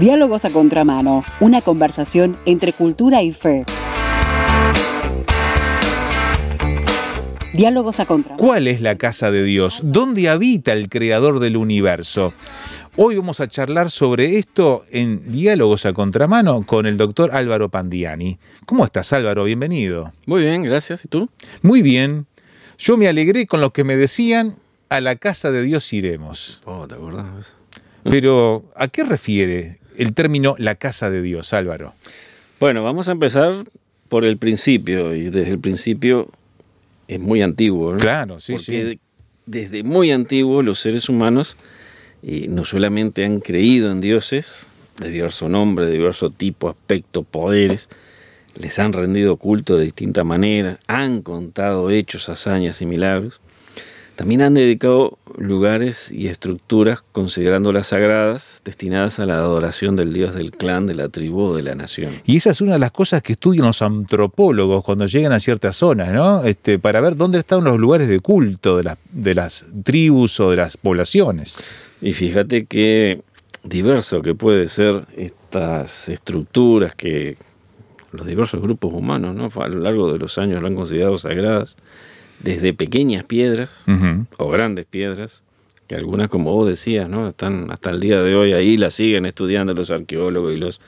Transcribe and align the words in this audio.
Diálogos 0.00 0.46
a 0.46 0.50
contramano, 0.50 1.24
una 1.40 1.60
conversación 1.60 2.38
entre 2.46 2.72
cultura 2.72 3.22
y 3.22 3.32
fe. 3.32 3.66
Diálogos 7.52 8.00
a 8.00 8.06
contramano. 8.06 8.42
¿Cuál 8.42 8.66
es 8.66 8.80
la 8.80 8.96
casa 8.96 9.30
de 9.30 9.44
Dios? 9.44 9.82
¿Dónde 9.84 10.30
habita 10.30 10.72
el 10.72 10.88
creador 10.88 11.38
del 11.38 11.58
universo? 11.58 12.32
Hoy 12.96 13.16
vamos 13.16 13.40
a 13.40 13.48
charlar 13.48 13.90
sobre 13.90 14.38
esto 14.38 14.86
en 14.90 15.30
Diálogos 15.30 15.84
a 15.84 15.92
Contramano 15.92 16.62
con 16.62 16.86
el 16.86 16.96
doctor 16.96 17.32
Álvaro 17.34 17.68
Pandiani. 17.68 18.38
¿Cómo 18.64 18.86
estás 18.86 19.12
Álvaro? 19.12 19.44
Bienvenido. 19.44 20.14
Muy 20.24 20.44
bien, 20.44 20.62
gracias. 20.62 21.04
¿Y 21.04 21.08
tú? 21.08 21.28
Muy 21.60 21.82
bien. 21.82 22.24
Yo 22.78 22.96
me 22.96 23.06
alegré 23.06 23.46
con 23.46 23.60
lo 23.60 23.74
que 23.74 23.84
me 23.84 23.98
decían, 23.98 24.56
a 24.88 25.02
la 25.02 25.16
casa 25.16 25.50
de 25.50 25.60
Dios 25.60 25.92
iremos. 25.92 26.62
Oh, 26.64 26.88
¿te 26.88 26.94
acordás? 26.94 27.52
Pero, 28.02 28.64
¿a 28.74 28.88
qué 28.88 29.04
refiere 29.04 29.78
el 30.00 30.14
término 30.14 30.54
la 30.58 30.76
casa 30.76 31.10
de 31.10 31.20
Dios, 31.20 31.52
Álvaro? 31.52 31.92
Bueno, 32.58 32.82
vamos 32.82 33.08
a 33.08 33.12
empezar 33.12 33.52
por 34.08 34.24
el 34.24 34.38
principio, 34.38 35.14
y 35.14 35.28
desde 35.28 35.52
el 35.52 35.58
principio 35.58 36.30
es 37.06 37.20
muy 37.20 37.42
antiguo, 37.42 37.92
¿no? 37.92 37.98
Claro, 37.98 38.40
sí, 38.40 38.54
Porque 38.54 38.92
sí. 38.92 39.00
desde 39.44 39.82
muy 39.82 40.10
antiguo 40.10 40.62
los 40.62 40.80
seres 40.80 41.10
humanos 41.10 41.58
eh, 42.22 42.46
no 42.48 42.64
solamente 42.64 43.26
han 43.26 43.40
creído 43.40 43.92
en 43.92 44.00
dioses 44.00 44.68
de 44.98 45.10
diverso 45.10 45.50
nombre, 45.50 45.84
de 45.84 45.92
diverso 45.92 46.30
tipo, 46.30 46.70
aspecto, 46.70 47.22
poderes, 47.22 47.90
les 48.58 48.78
han 48.78 48.94
rendido 48.94 49.36
culto 49.36 49.76
de 49.76 49.84
distinta 49.84 50.24
manera, 50.24 50.78
han 50.86 51.20
contado 51.20 51.90
hechos, 51.90 52.30
hazañas 52.30 52.80
y 52.80 52.86
milagros, 52.86 53.40
también 54.16 54.42
han 54.42 54.54
dedicado 54.54 55.18
lugares 55.38 56.12
y 56.12 56.28
estructuras 56.28 57.02
considerándolas 57.12 57.88
sagradas, 57.88 58.60
destinadas 58.64 59.18
a 59.18 59.26
la 59.26 59.36
adoración 59.36 59.96
del 59.96 60.12
dios 60.12 60.34
del 60.34 60.50
clan, 60.52 60.86
de 60.86 60.94
la 60.94 61.08
tribu 61.08 61.40
o 61.40 61.56
de 61.56 61.62
la 61.62 61.74
nación. 61.74 62.20
Y 62.26 62.36
esa 62.36 62.50
es 62.50 62.60
una 62.60 62.74
de 62.74 62.78
las 62.78 62.92
cosas 62.92 63.22
que 63.22 63.32
estudian 63.32 63.66
los 63.66 63.82
antropólogos 63.82 64.84
cuando 64.84 65.06
llegan 65.06 65.32
a 65.32 65.40
ciertas 65.40 65.76
zonas, 65.76 66.12
¿no? 66.12 66.44
Este, 66.44 66.78
para 66.78 67.00
ver 67.00 67.16
dónde 67.16 67.38
están 67.38 67.64
los 67.64 67.78
lugares 67.78 68.08
de 68.08 68.20
culto 68.20 68.76
de, 68.76 68.84
las 68.84 68.98
de 69.10 69.34
las 69.34 69.64
tribus 69.84 70.38
o 70.40 70.50
de 70.50 70.56
las 70.56 70.76
poblaciones. 70.76 71.56
Y 72.02 72.12
fíjate 72.12 72.66
qué 72.66 73.22
diverso 73.62 74.22
que 74.22 74.34
puede 74.34 74.68
ser 74.68 75.04
estas 75.16 76.08
estructuras 76.08 76.94
que 76.94 77.36
los 78.12 78.26
diversos 78.26 78.60
grupos 78.60 78.92
humanos, 78.92 79.34
¿no? 79.34 79.50
A 79.62 79.68
lo 79.68 79.80
largo 79.80 80.12
de 80.12 80.18
los 80.18 80.38
años 80.38 80.60
lo 80.60 80.66
han 80.66 80.74
considerado 80.74 81.16
sagradas, 81.18 81.76
desde 82.40 82.72
pequeñas 82.74 83.24
piedras 83.24 83.84
o 84.38 84.48
grandes 84.48 84.86
piedras, 84.86 85.42
que 85.86 85.94
algunas, 85.94 86.28
como 86.28 86.52
vos 86.52 86.68
decías, 86.68 87.08
¿no? 87.08 87.28
Están 87.28 87.70
hasta 87.70 87.90
el 87.90 88.00
día 88.00 88.22
de 88.22 88.34
hoy 88.34 88.52
ahí, 88.52 88.76
las 88.76 88.94
siguen 88.94 89.26
estudiando 89.26 89.74
los 89.74 89.90
arqueólogos 89.90 90.54
y 90.54 90.56
los 90.56 90.80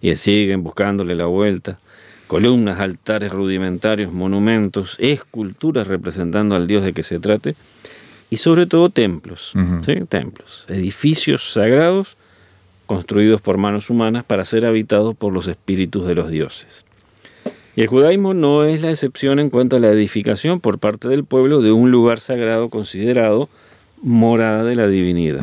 y 0.00 0.14
siguen 0.16 0.62
buscándole 0.62 1.14
la 1.14 1.26
vuelta. 1.26 1.78
Columnas, 2.26 2.80
altares 2.80 3.32
rudimentarios, 3.32 4.12
monumentos, 4.12 4.96
esculturas 4.98 5.86
representando 5.86 6.56
al 6.56 6.66
dios 6.66 6.84
de 6.84 6.92
que 6.92 7.02
se 7.02 7.20
trate, 7.20 7.54
y 8.30 8.38
sobre 8.38 8.66
todo 8.66 8.90
templos. 8.90 9.52
¿sí? 9.82 9.94
templos, 10.08 10.66
edificios 10.68 11.52
sagrados 11.52 12.16
construidos 12.86 13.40
por 13.40 13.58
manos 13.58 13.90
humanas 13.90 14.24
para 14.24 14.44
ser 14.44 14.66
habitados 14.66 15.16
por 15.16 15.32
los 15.32 15.48
espíritus 15.48 16.06
de 16.06 16.14
los 16.14 16.30
dioses. 16.30 16.84
Y 17.76 17.82
el 17.82 17.88
judaísmo 17.88 18.32
no 18.32 18.64
es 18.64 18.80
la 18.80 18.90
excepción 18.90 19.38
en 19.38 19.50
cuanto 19.50 19.76
a 19.76 19.80
la 19.80 19.88
edificación 19.88 20.60
por 20.60 20.78
parte 20.78 21.08
del 21.08 21.24
pueblo 21.24 21.60
de 21.60 21.72
un 21.72 21.90
lugar 21.90 22.20
sagrado 22.20 22.70
considerado 22.70 23.50
morada 24.02 24.64
de 24.64 24.74
la 24.74 24.88
divinidad. 24.88 25.42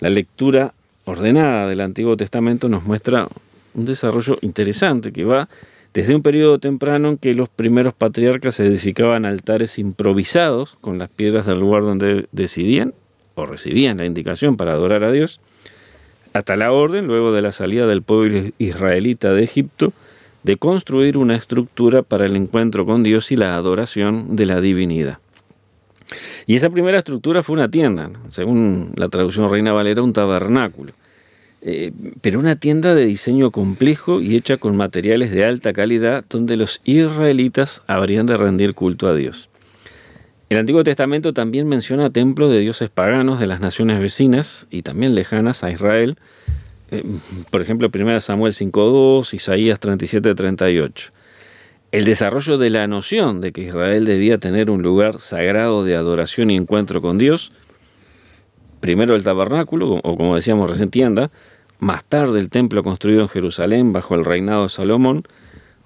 La 0.00 0.10
lectura 0.10 0.74
ordenada 1.04 1.68
del 1.68 1.80
Antiguo 1.80 2.16
Testamento 2.16 2.68
nos 2.68 2.84
muestra 2.84 3.28
un 3.74 3.84
desarrollo 3.84 4.38
interesante 4.42 5.12
que 5.12 5.24
va 5.24 5.48
desde 5.94 6.14
un 6.14 6.22
periodo 6.22 6.58
temprano 6.58 7.10
en 7.10 7.18
que 7.18 7.34
los 7.34 7.48
primeros 7.48 7.94
patriarcas 7.94 8.58
edificaban 8.58 9.24
altares 9.24 9.78
improvisados 9.78 10.76
con 10.80 10.98
las 10.98 11.08
piedras 11.08 11.46
del 11.46 11.60
lugar 11.60 11.82
donde 11.82 12.26
decidían 12.32 12.94
o 13.36 13.46
recibían 13.46 13.98
la 13.98 14.06
indicación 14.06 14.56
para 14.56 14.72
adorar 14.72 15.04
a 15.04 15.12
Dios, 15.12 15.40
hasta 16.32 16.56
la 16.56 16.72
orden, 16.72 17.06
luego 17.06 17.32
de 17.32 17.42
la 17.42 17.52
salida 17.52 17.86
del 17.86 18.02
pueblo 18.02 18.50
israelita 18.58 19.32
de 19.32 19.44
Egipto, 19.44 19.92
de 20.42 20.56
construir 20.56 21.18
una 21.18 21.36
estructura 21.36 22.02
para 22.02 22.26
el 22.26 22.36
encuentro 22.36 22.86
con 22.86 23.02
Dios 23.02 23.32
y 23.32 23.36
la 23.36 23.54
adoración 23.54 24.36
de 24.36 24.46
la 24.46 24.60
divinidad. 24.60 25.18
Y 26.46 26.56
esa 26.56 26.70
primera 26.70 26.98
estructura 26.98 27.42
fue 27.42 27.54
una 27.54 27.70
tienda, 27.70 28.10
según 28.30 28.92
la 28.96 29.08
traducción 29.08 29.50
Reina 29.50 29.72
Valera, 29.72 30.02
un 30.02 30.12
tabernáculo. 30.12 30.92
Eh, 31.60 31.92
pero 32.20 32.38
una 32.38 32.54
tienda 32.54 32.94
de 32.94 33.04
diseño 33.04 33.50
complejo 33.50 34.20
y 34.20 34.36
hecha 34.36 34.58
con 34.58 34.76
materiales 34.76 35.32
de 35.32 35.44
alta 35.44 35.72
calidad 35.72 36.24
donde 36.30 36.56
los 36.56 36.80
israelitas 36.84 37.82
habrían 37.88 38.26
de 38.26 38.36
rendir 38.36 38.74
culto 38.74 39.08
a 39.08 39.14
Dios. 39.14 39.48
El 40.50 40.56
Antiguo 40.56 40.84
Testamento 40.84 41.34
también 41.34 41.68
menciona 41.68 42.10
templos 42.10 42.50
de 42.50 42.60
dioses 42.60 42.88
paganos 42.88 43.40
de 43.40 43.46
las 43.46 43.60
naciones 43.60 44.00
vecinas 44.00 44.66
y 44.70 44.82
también 44.82 45.14
lejanas 45.14 45.62
a 45.62 45.70
Israel. 45.70 46.16
Eh, 46.90 47.04
por 47.50 47.60
ejemplo, 47.60 47.90
1 47.92 48.20
Samuel 48.20 48.52
5.2, 48.52 49.34
Isaías 49.34 49.80
37.38. 49.80 51.10
El 51.90 52.04
desarrollo 52.04 52.58
de 52.58 52.70
la 52.70 52.86
noción 52.86 53.40
de 53.40 53.52
que 53.52 53.62
Israel 53.62 54.04
debía 54.04 54.38
tener 54.38 54.70
un 54.70 54.82
lugar 54.82 55.18
sagrado 55.18 55.84
de 55.84 55.96
adoración 55.96 56.50
y 56.50 56.56
encuentro 56.56 57.00
con 57.00 57.16
Dios, 57.16 57.52
primero 58.80 59.14
el 59.14 59.22
tabernáculo, 59.22 59.92
o 60.02 60.16
como 60.16 60.34
decíamos 60.34 60.68
recién 60.68 60.90
tienda, 60.90 61.30
más 61.78 62.04
tarde 62.04 62.40
el 62.40 62.50
templo 62.50 62.82
construido 62.82 63.22
en 63.22 63.28
Jerusalén 63.28 63.92
bajo 63.92 64.14
el 64.14 64.24
reinado 64.24 64.64
de 64.64 64.68
Salomón, 64.68 65.24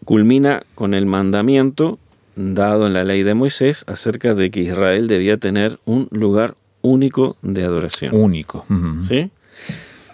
culmina 0.04 0.64
con 0.74 0.94
el 0.94 1.06
mandamiento 1.06 1.98
dado 2.34 2.86
en 2.86 2.94
la 2.94 3.04
ley 3.04 3.22
de 3.22 3.34
Moisés 3.34 3.84
acerca 3.86 4.34
de 4.34 4.50
que 4.50 4.60
Israel 4.60 5.06
debía 5.06 5.36
tener 5.36 5.78
un 5.84 6.08
lugar 6.10 6.56
único 6.80 7.36
de 7.42 7.64
adoración. 7.64 8.14
Único. 8.14 8.66
¿Sí? 9.00 9.30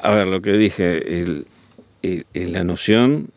A 0.02 0.14
ver, 0.14 0.26
lo 0.26 0.40
que 0.42 0.52
dije, 0.52 1.20
el- 1.20 1.46
el- 2.02 2.26
el- 2.34 2.52
la 2.52 2.64
noción 2.64 3.28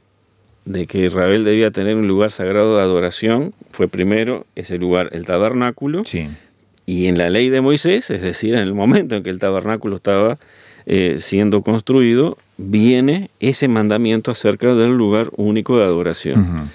de 0.66 0.86
que 0.88 1.06
Israel 1.06 1.44
debía 1.44 1.72
tener 1.72 1.96
un 1.96 2.08
lugar 2.08 2.32
sagrado 2.32 2.78
de 2.78 2.84
adoración 2.84 3.54
fue 3.72 3.88
primero 3.88 4.46
ese 4.56 4.78
lugar, 4.78 5.10
el 5.12 5.26
tabernáculo, 5.26 6.04
Sí. 6.04 6.28
y 6.86 7.08
en 7.08 7.18
la 7.18 7.30
ley 7.30 7.50
de 7.50 7.62
Moisés, 7.62 8.10
es 8.12 8.22
decir, 8.22 8.54
en 8.54 8.60
el 8.62 8.74
momento 8.76 9.16
en 9.16 9.24
que 9.24 9.30
el 9.32 9.40
tabernáculo 9.40 9.96
estaba 9.96 10.38
eh, 10.88 11.18
siendo 11.20 11.62
construido, 11.62 12.40
viene 12.58 13.30
ese 13.40 13.68
mandamiento 13.68 14.32
acerca 14.32 14.74
del 14.74 14.92
lugar 14.98 15.30
único 15.38 15.78
de 15.78 15.84
adoración. 15.84 16.70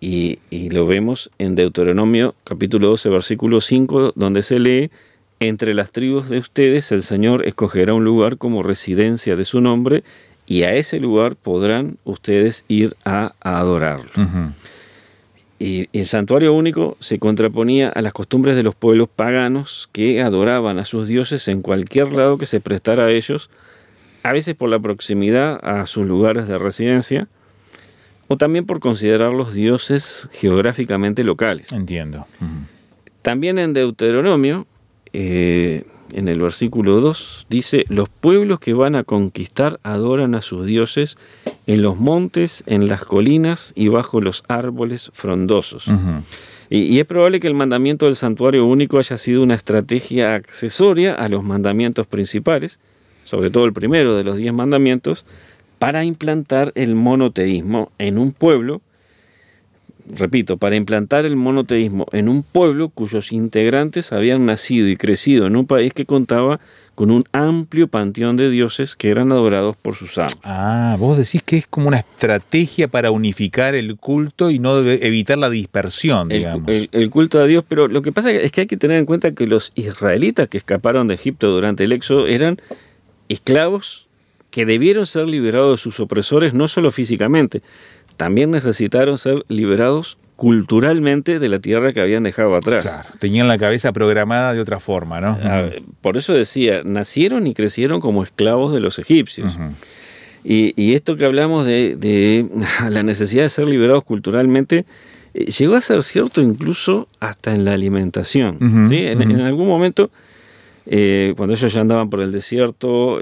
Y, 0.00 0.38
y 0.50 0.70
lo 0.70 0.86
vemos 0.86 1.30
en 1.38 1.54
Deuteronomio 1.56 2.34
capítulo 2.44 2.88
12, 2.88 3.08
versículo 3.08 3.60
5, 3.60 4.12
donde 4.14 4.42
se 4.42 4.58
lee, 4.60 4.90
entre 5.40 5.74
las 5.74 5.90
tribus 5.90 6.28
de 6.28 6.38
ustedes 6.38 6.92
el 6.92 7.02
Señor 7.02 7.46
escogerá 7.46 7.94
un 7.94 8.04
lugar 8.04 8.38
como 8.38 8.62
residencia 8.62 9.36
de 9.36 9.44
su 9.44 9.60
nombre, 9.60 10.04
y 10.46 10.62
a 10.62 10.74
ese 10.74 11.00
lugar 11.00 11.36
podrán 11.36 11.96
ustedes 12.04 12.64
ir 12.68 12.96
a, 13.04 13.34
a 13.40 13.58
adorarlo. 13.58 14.10
Y 15.58 15.88
el 15.92 16.06
santuario 16.06 16.52
único 16.52 16.96
se 17.00 17.18
contraponía 17.18 17.88
a 17.88 18.02
las 18.02 18.12
costumbres 18.12 18.56
de 18.56 18.62
los 18.62 18.74
pueblos 18.74 19.08
paganos 19.08 19.88
que 19.92 20.20
adoraban 20.20 20.78
a 20.78 20.84
sus 20.84 21.08
dioses 21.08 21.48
en 21.48 21.62
cualquier 21.62 22.12
lado 22.12 22.36
que 22.36 22.46
se 22.46 22.60
prestara 22.60 23.06
a 23.06 23.10
ellos, 23.10 23.48
a 24.22 24.32
veces 24.32 24.54
por 24.54 24.68
la 24.68 24.78
proximidad 24.78 25.58
a 25.62 25.86
sus 25.86 26.06
lugares 26.06 26.48
de 26.48 26.58
residencia, 26.58 27.28
o 28.28 28.36
también 28.36 28.66
por 28.66 28.80
considerarlos 28.80 29.54
dioses 29.54 30.28
geográficamente 30.32 31.24
locales. 31.24 31.72
Entiendo. 31.72 32.26
También 33.22 33.58
en 33.58 33.72
Deuteronomio, 33.72 34.66
eh, 35.14 35.84
en 36.12 36.28
el 36.28 36.40
versículo 36.40 37.00
2, 37.00 37.46
dice, 37.48 37.84
los 37.88 38.08
pueblos 38.08 38.58
que 38.58 38.74
van 38.74 38.96
a 38.96 39.04
conquistar 39.04 39.78
adoran 39.84 40.34
a 40.34 40.42
sus 40.42 40.66
dioses 40.66 41.16
en 41.66 41.82
los 41.82 41.96
montes, 41.96 42.64
en 42.66 42.88
las 42.88 43.04
colinas 43.04 43.72
y 43.76 43.88
bajo 43.88 44.20
los 44.20 44.42
árboles 44.48 45.12
frondosos. 45.14 45.86
Y, 46.68 46.78
y 46.80 46.98
es 46.98 47.06
probable 47.06 47.38
que 47.40 47.46
el 47.46 47.54
mandamiento 47.54 48.06
del 48.06 48.16
santuario 48.16 48.66
único 48.66 48.98
haya 48.98 49.16
sido 49.16 49.42
una 49.42 49.54
estrategia 49.54 50.34
accesoria 50.34 51.14
a 51.14 51.28
los 51.28 51.44
mandamientos 51.44 52.06
principales, 52.06 52.80
sobre 53.22 53.50
todo 53.50 53.64
el 53.64 53.72
primero 53.72 54.16
de 54.16 54.24
los 54.24 54.36
diez 54.36 54.52
mandamientos, 54.52 55.24
para 55.78 56.04
implantar 56.04 56.72
el 56.74 56.96
monoteísmo 56.96 57.92
en 57.98 58.18
un 58.18 58.32
pueblo, 58.32 58.80
repito, 60.12 60.56
para 60.56 60.76
implantar 60.76 61.24
el 61.26 61.36
monoteísmo 61.36 62.06
en 62.12 62.28
un 62.28 62.42
pueblo 62.42 62.88
cuyos 62.88 63.32
integrantes 63.32 64.12
habían 64.12 64.44
nacido 64.46 64.88
y 64.88 64.96
crecido 64.96 65.46
en 65.46 65.56
un 65.56 65.66
país 65.66 65.92
que 65.94 66.04
contaba 66.06 66.60
con 66.94 67.10
un 67.10 67.24
amplio 67.32 67.88
panteón 67.88 68.36
de 68.36 68.50
dioses 68.50 68.94
que 68.94 69.10
eran 69.10 69.32
adorados 69.32 69.76
por 69.76 69.96
sus 69.96 70.16
amos. 70.18 70.34
Ah, 70.44 70.96
vos 70.98 71.18
decís 71.18 71.42
que 71.42 71.56
es 71.56 71.66
como 71.66 71.88
una 71.88 71.98
estrategia 71.98 72.86
para 72.86 73.10
unificar 73.10 73.74
el 73.74 73.96
culto 73.96 74.50
y 74.50 74.58
no 74.60 74.78
evitar 74.80 75.36
la 75.38 75.50
dispersión, 75.50 76.30
el, 76.30 76.38
digamos. 76.38 76.68
el- 76.68 76.88
el 76.92 77.10
culto 77.10 77.40
a 77.40 77.46
Dios, 77.46 77.64
pero 77.66 77.88
lo 77.88 78.00
que 78.02 78.12
pasa 78.12 78.30
es 78.30 78.52
que 78.52 78.60
hay 78.60 78.66
que 78.68 78.76
tener 78.76 78.98
en 78.98 79.06
cuenta 79.06 79.32
que 79.32 79.46
los 79.48 79.72
israelitas 79.74 80.48
que 80.48 80.58
escaparon 80.58 81.08
de 81.08 81.14
Egipto 81.14 81.50
durante 81.50 81.82
el 81.82 81.90
éxodo 81.92 82.28
eran 82.28 82.58
esclavos 83.28 84.06
que 84.50 84.64
debieron 84.66 85.06
ser 85.06 85.28
liberados 85.28 85.80
de 85.80 85.82
sus 85.82 85.98
opresores 85.98 86.54
no 86.54 86.68
solo 86.68 86.92
físicamente, 86.92 87.62
también 88.16 88.50
necesitaron 88.50 89.18
ser 89.18 89.44
liberados 89.48 90.18
culturalmente 90.36 91.38
de 91.38 91.48
la 91.48 91.60
tierra 91.60 91.92
que 91.92 92.00
habían 92.00 92.24
dejado 92.24 92.56
atrás. 92.56 92.82
Claro, 92.82 93.08
tenían 93.18 93.46
la 93.48 93.58
cabeza 93.58 93.92
programada 93.92 94.52
de 94.52 94.60
otra 94.60 94.80
forma, 94.80 95.20
¿no? 95.20 95.38
Ah, 95.42 95.68
por 96.00 96.16
eso 96.16 96.32
decía, 96.32 96.82
nacieron 96.84 97.46
y 97.46 97.54
crecieron 97.54 98.00
como 98.00 98.22
esclavos 98.22 98.72
de 98.72 98.80
los 98.80 98.98
egipcios. 98.98 99.58
Y, 100.42 100.74
y 100.76 100.94
esto 100.94 101.16
que 101.16 101.24
hablamos 101.24 101.64
de, 101.64 101.96
de 101.96 102.48
la 102.90 103.02
necesidad 103.02 103.44
de 103.44 103.48
ser 103.48 103.68
liberados 103.68 104.04
culturalmente, 104.04 104.84
eh, 105.34 105.46
llegó 105.46 105.74
a 105.74 105.80
ser 105.80 106.02
cierto 106.02 106.40
incluso 106.40 107.08
hasta 107.20 107.54
en 107.54 107.64
la 107.64 107.72
alimentación. 107.72 108.58
En 108.92 109.40
algún 109.40 109.66
momento, 109.68 110.10
eh, 110.86 111.34
cuando 111.36 111.54
ellos 111.54 111.72
ya 111.72 111.80
andaban 111.80 112.10
por 112.10 112.20
el 112.20 112.32
desierto 112.32 113.20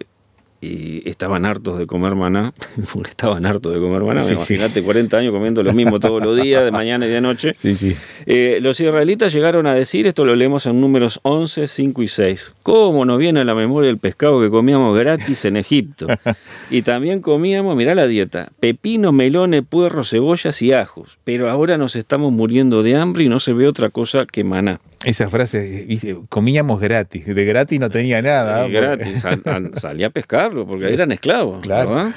y 0.63 1.03
estaban 1.11 1.45
hartos 1.45 1.77
de 1.79 1.87
comer 1.87 2.15
maná, 2.15 2.55
porque 2.95 3.11
estaban 3.11 3.45
hartos 3.45 3.75
de 3.75 3.81
comer 3.81 4.03
maná, 4.03 4.21
Sí, 4.21 4.29
sí. 4.29 4.35
imagínate 4.55 4.83
40 4.83 5.17
años 5.19 5.33
comiendo 5.33 5.63
lo 5.65 5.73
mismo 5.73 5.99
todos 5.99 6.23
los 6.25 6.41
días, 6.41 6.63
de 6.65 6.71
mañana 6.81 7.05
y 7.07 7.11
de 7.11 7.21
noche. 7.21 7.53
Sí, 7.53 7.75
sí. 7.75 7.97
Eh, 8.27 8.61
los 8.63 8.79
israelitas 8.81 9.33
llegaron 9.33 9.67
a 9.67 9.75
decir, 9.75 10.07
esto 10.07 10.25
lo 10.25 10.37
leemos 10.37 10.65
en 10.67 10.81
números 10.81 11.19
11, 11.25 11.67
5 11.67 12.03
y 12.05 12.09
6, 12.09 12.53
¿cómo 12.63 13.05
nos 13.05 13.19
viene 13.19 13.41
a 13.41 13.45
la 13.45 13.55
memoria 13.57 13.91
el 13.91 13.99
pescado 13.99 14.41
que 14.41 14.49
comíamos 14.51 14.97
gratis 14.97 15.45
en 15.45 15.57
Egipto? 15.57 16.07
Y 16.71 16.83
también 16.83 17.21
comíamos, 17.21 17.77
mirá 17.77 17.95
la 17.95 18.07
dieta, 18.07 18.51
pepino, 18.61 19.13
melones, 19.13 19.63
puerros, 19.69 20.09
cebollas 20.11 20.63
y 20.63 20.73
ajos, 20.73 21.19
pero 21.25 21.51
ahora 21.51 21.77
nos 21.77 21.97
estamos 21.97 22.33
muriendo 22.33 22.83
de 22.83 22.95
hambre 22.97 23.25
y 23.25 23.29
no 23.29 23.41
se 23.41 23.53
ve 23.53 23.67
otra 23.67 23.91
cosa 23.91 24.25
que 24.25 24.43
maná. 24.45 24.81
Esa 25.05 25.29
frase, 25.29 25.85
dice, 25.87 26.17
comíamos 26.29 26.81
gratis. 26.81 27.27
De 27.27 27.45
gratis 27.45 27.81
no 27.81 27.91
tenía 27.91 28.23
nada. 28.23 28.67
Eh, 28.67 28.71
gratis, 28.71 29.21
sal- 29.21 29.43
salía 29.75 30.09
a 30.09 30.11
pescarlo 30.11 30.67
porque 30.67 30.93
eran 30.93 31.11
esclavos. 31.13 31.61
Claro. 31.63 31.91
¿verdad? 31.95 32.13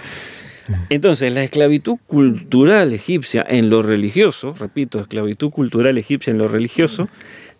Entonces, 0.89 1.31
la 1.33 1.43
esclavitud 1.43 1.97
cultural 2.07 2.91
egipcia 2.93 3.45
en 3.47 3.69
lo 3.69 3.81
religioso, 3.83 4.53
repito, 4.59 4.99
esclavitud 4.99 5.51
cultural 5.51 5.97
egipcia 5.97 6.31
en 6.31 6.37
lo 6.39 6.47
religioso, 6.47 7.07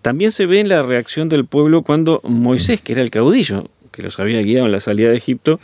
también 0.02 0.32
se 0.32 0.46
ve 0.48 0.60
en 0.60 0.70
la 0.70 0.82
reacción 0.82 1.30
del 1.30 1.46
pueblo 1.46 1.84
cuando 1.84 2.22
Moisés, 2.24 2.82
que 2.82 2.94
era 2.94 3.02
el 3.04 3.12
caudillo, 3.12 3.70
que 3.92 4.02
los 4.02 4.20
había 4.20 4.42
guiado 4.42 4.66
en 4.66 4.72
la 4.72 4.80
salida 4.80 5.10
de 5.10 5.18
Egipto, 5.18 5.60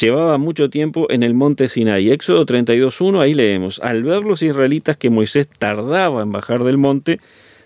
llevaba 0.00 0.38
mucho 0.38 0.70
tiempo 0.70 1.06
en 1.10 1.22
el 1.22 1.34
monte 1.34 1.66
Sinai. 1.68 2.10
Éxodo 2.10 2.46
32.1, 2.46 3.20
ahí 3.20 3.34
leemos, 3.34 3.80
al 3.80 4.02
ver 4.04 4.22
los 4.22 4.42
israelitas 4.42 4.96
que 4.96 5.10
Moisés 5.10 5.48
tardaba 5.58 6.22
en 6.22 6.30
bajar 6.32 6.62
del 6.64 6.78
monte, 6.78 7.20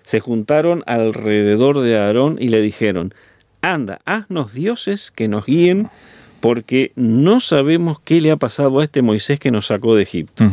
se 0.08 0.20
juntaron 0.20 0.84
alrededor 0.86 1.80
de 1.80 1.98
Aarón 1.98 2.38
y 2.40 2.48
le 2.48 2.62
dijeron, 2.62 3.12
anda, 3.60 4.00
haznos 4.06 4.54
dioses 4.54 5.10
que 5.10 5.28
nos 5.28 5.44
guíen, 5.44 5.90
porque 6.40 6.92
no 6.96 7.40
sabemos 7.40 8.00
qué 8.00 8.22
le 8.22 8.30
ha 8.30 8.36
pasado 8.36 8.80
a 8.80 8.84
este 8.84 9.02
Moisés 9.02 9.38
que 9.38 9.50
nos 9.50 9.66
sacó 9.66 9.94
de 9.94 10.04
Egipto. 10.04 10.50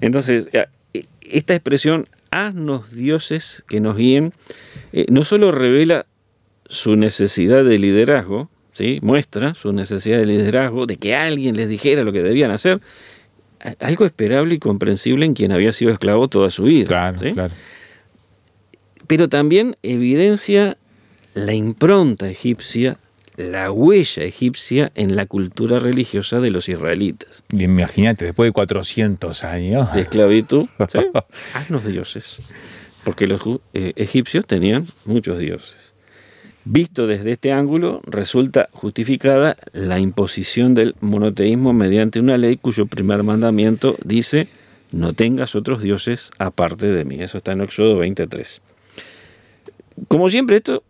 Entonces, 0.00 0.48
eh, 0.54 1.04
esta 1.20 1.54
expresión, 1.54 2.08
haznos 2.30 2.92
dioses 2.92 3.62
que 3.68 3.78
nos 3.78 3.94
guíen, 3.98 4.32
eh, 4.94 5.04
no 5.10 5.24
solo 5.24 5.52
revela 5.52 6.06
su 6.64 6.96
necesidad 6.96 7.62
de 7.62 7.78
liderazgo, 7.78 8.48
¿sí? 8.72 9.00
muestra 9.02 9.52
su 9.52 9.74
necesidad 9.74 10.16
de 10.16 10.24
liderazgo, 10.24 10.86
de 10.86 10.96
que 10.96 11.14
alguien 11.14 11.56
les 11.56 11.68
dijera 11.68 12.04
lo 12.04 12.12
que 12.12 12.22
debían 12.22 12.52
hacer, 12.52 12.80
algo 13.80 14.06
esperable 14.06 14.54
y 14.54 14.58
comprensible 14.58 15.26
en 15.26 15.34
quien 15.34 15.52
había 15.52 15.72
sido 15.72 15.92
esclavo 15.92 16.28
toda 16.28 16.48
su 16.48 16.62
vida. 16.62 16.86
Claro, 16.86 17.18
¿sí? 17.18 17.32
claro. 17.32 17.52
Pero 19.06 19.28
también 19.28 19.76
evidencia 19.82 20.76
la 21.34 21.52
impronta 21.52 22.28
egipcia, 22.28 22.98
la 23.36 23.70
huella 23.70 24.22
egipcia 24.22 24.92
en 24.94 25.16
la 25.16 25.26
cultura 25.26 25.78
religiosa 25.78 26.40
de 26.40 26.50
los 26.50 26.68
israelitas. 26.68 27.42
Y 27.50 27.64
Imagínate, 27.64 28.24
después 28.26 28.48
de 28.48 28.52
400 28.52 29.44
años. 29.44 29.92
De 29.92 30.02
esclavitud, 30.02 30.66
¿sí? 30.90 30.98
haznos 31.54 31.84
dioses, 31.84 32.42
porque 33.04 33.26
los 33.26 33.42
eh, 33.72 33.92
egipcios 33.96 34.46
tenían 34.46 34.86
muchos 35.04 35.38
dioses. 35.38 35.94
Visto 36.66 37.06
desde 37.06 37.32
este 37.32 37.52
ángulo, 37.52 38.00
resulta 38.06 38.70
justificada 38.72 39.56
la 39.72 39.98
imposición 39.98 40.74
del 40.74 40.94
monoteísmo 41.00 41.74
mediante 41.74 42.20
una 42.20 42.38
ley 42.38 42.56
cuyo 42.56 42.86
primer 42.86 43.22
mandamiento 43.22 43.96
dice, 44.02 44.48
no 44.90 45.12
tengas 45.12 45.56
otros 45.56 45.82
dioses 45.82 46.30
aparte 46.38 46.86
de 46.86 47.04
mí. 47.04 47.20
Eso 47.20 47.36
está 47.36 47.52
en 47.52 47.60
Éxodo 47.60 47.98
23. 47.98 48.62
Como 50.08 50.28
siempre, 50.28 50.56
esto 50.56 50.82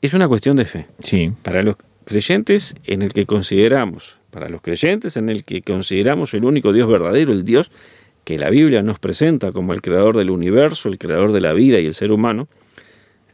es 0.00 0.14
una 0.14 0.28
cuestión 0.28 0.56
de 0.56 0.64
fe. 0.64 0.86
Sí. 1.02 1.32
Para 1.42 1.62
los 1.62 1.76
creyentes 2.04 2.74
en 2.84 3.02
el 3.02 3.12
que 3.12 3.26
consideramos, 3.26 4.16
para 4.30 4.48
los 4.48 4.60
creyentes 4.60 5.16
en 5.16 5.28
el 5.28 5.44
que 5.44 5.62
consideramos 5.62 6.34
el 6.34 6.44
único 6.44 6.72
Dios 6.72 6.88
verdadero, 6.88 7.32
el 7.32 7.44
Dios 7.44 7.70
que 8.24 8.38
la 8.38 8.50
Biblia 8.50 8.82
nos 8.82 8.98
presenta 8.98 9.52
como 9.52 9.72
el 9.72 9.82
creador 9.82 10.16
del 10.16 10.30
universo, 10.30 10.88
el 10.88 10.98
creador 10.98 11.32
de 11.32 11.40
la 11.40 11.52
vida 11.52 11.78
y 11.78 11.86
el 11.86 11.94
ser 11.94 12.10
humano, 12.10 12.48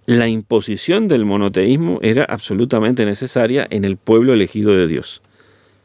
la 0.06 0.28
imposición 0.28 1.06
del 1.08 1.24
monoteísmo 1.24 2.00
era 2.02 2.24
absolutamente 2.24 3.04
necesaria 3.04 3.66
en 3.70 3.84
el 3.84 3.96
pueblo 3.96 4.32
elegido 4.32 4.74
de 4.74 4.88
Dios. 4.88 5.22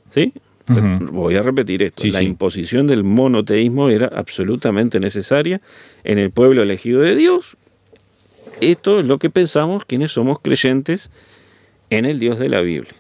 ¿Sí? 0.10 0.34
Voy 0.68 1.36
a 1.36 1.44
repetir 1.44 1.84
esto. 1.84 2.02
Sí, 2.02 2.10
la 2.10 2.20
sí. 2.20 2.26
imposición 2.26 2.88
del 2.88 3.04
monoteísmo 3.04 3.90
era 3.90 4.08
absolutamente 4.08 5.00
necesaria 5.00 5.62
en 6.04 6.18
el 6.18 6.32
pueblo 6.32 6.64
elegido 6.64 7.02
de 7.02 7.16
Dios. 7.16 7.56
Esto 8.62 9.00
es 9.00 9.06
lo 9.06 9.20
que 9.20 9.30
pensamos 9.30 9.86
quienes 9.86 10.12
somos 10.12 10.40
creyentes 10.40 11.12
en 11.90 12.06
el 12.06 12.20
Dios 12.20 12.40
de 12.40 12.50
la 12.50 12.62
Biblia. 12.62 12.94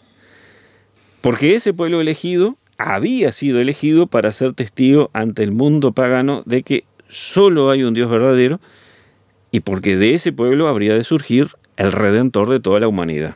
Porque 1.21 1.55
ese 1.55 1.73
pueblo 1.73 2.01
elegido 2.01 2.57
había 2.77 3.31
sido 3.31 3.59
elegido 3.59 4.07
para 4.07 4.31
ser 4.31 4.53
testigo 4.53 5.09
ante 5.13 5.43
el 5.43 5.51
mundo 5.51 5.91
pagano 5.91 6.43
de 6.45 6.63
que 6.63 6.83
solo 7.07 7.69
hay 7.71 7.83
un 7.83 7.93
Dios 7.93 8.09
verdadero 8.09 8.59
y 9.51 9.61
porque 9.61 9.95
de 9.95 10.13
ese 10.13 10.33
pueblo 10.33 10.67
habría 10.67 10.93
de 10.95 11.03
surgir 11.03 11.49
el 11.77 11.91
redentor 11.91 12.49
de 12.49 12.59
toda 12.59 12.79
la 12.79 12.87
humanidad. 12.87 13.33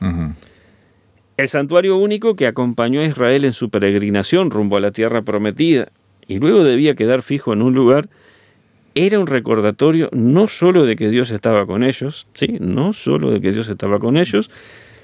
El 1.37 1.47
santuario 1.47 1.97
único 1.97 2.35
que 2.35 2.47
acompañó 2.47 2.99
a 2.99 3.05
Israel 3.05 3.45
en 3.45 3.53
su 3.53 3.69
peregrinación 3.69 4.51
rumbo 4.51 4.75
a 4.75 4.81
la 4.81 4.91
tierra 4.91 5.21
prometida 5.21 5.87
y 6.27 6.39
luego 6.39 6.63
debía 6.63 6.95
quedar 6.95 7.21
fijo 7.21 7.53
en 7.53 7.61
un 7.61 7.73
lugar, 7.73 8.09
era 8.95 9.19
un 9.19 9.27
recordatorio 9.27 10.09
no 10.11 10.47
solo 10.47 10.85
de 10.85 10.95
que 10.95 11.09
Dios 11.09 11.31
estaba 11.31 11.65
con 11.65 11.83
ellos, 11.83 12.27
sí, 12.33 12.57
no 12.59 12.93
solo 12.93 13.31
de 13.31 13.41
que 13.41 13.51
Dios 13.51 13.69
estaba 13.69 13.99
con 13.99 14.17
ellos, 14.17 14.49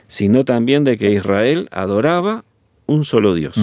sino 0.07 0.45
también 0.45 0.83
de 0.83 0.97
que 0.97 1.11
Israel 1.11 1.67
adoraba 1.71 2.43
un 2.85 3.05
solo 3.05 3.33
Dios. 3.33 3.59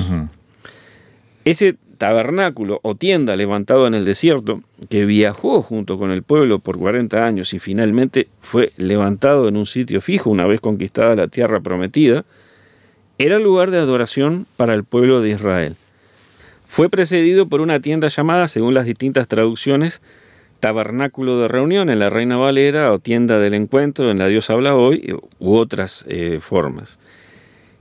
Ese 1.44 1.76
tabernáculo 1.98 2.80
o 2.82 2.96
tienda 2.96 3.36
levantado 3.36 3.86
en 3.86 3.94
el 3.94 4.04
desierto, 4.04 4.62
que 4.88 5.04
viajó 5.04 5.62
junto 5.62 5.98
con 5.98 6.10
el 6.10 6.24
pueblo 6.24 6.58
por 6.58 6.78
40 6.78 7.24
años 7.24 7.54
y 7.54 7.60
finalmente 7.60 8.28
fue 8.40 8.72
levantado 8.76 9.46
en 9.46 9.56
un 9.56 9.66
sitio 9.66 10.00
fijo 10.00 10.28
una 10.28 10.46
vez 10.46 10.60
conquistada 10.60 11.14
la 11.14 11.28
tierra 11.28 11.60
prometida, 11.60 12.24
era 13.18 13.38
lugar 13.38 13.70
de 13.70 13.78
adoración 13.78 14.46
para 14.56 14.74
el 14.74 14.82
pueblo 14.82 15.20
de 15.20 15.30
Israel. 15.30 15.76
Fue 16.72 16.88
precedido 16.88 17.48
por 17.50 17.60
una 17.60 17.80
tienda 17.80 18.08
llamada, 18.08 18.48
según 18.48 18.72
las 18.72 18.86
distintas 18.86 19.28
traducciones, 19.28 20.00
tabernáculo 20.58 21.38
de 21.38 21.46
reunión 21.46 21.90
en 21.90 21.98
la 21.98 22.08
Reina 22.08 22.38
Valera 22.38 22.90
o 22.92 22.98
tienda 22.98 23.38
del 23.38 23.52
encuentro 23.52 24.10
en 24.10 24.18
la 24.18 24.26
Dios 24.26 24.48
habla 24.48 24.74
hoy 24.74 25.14
u 25.38 25.54
otras 25.54 26.06
eh, 26.08 26.38
formas. 26.40 26.98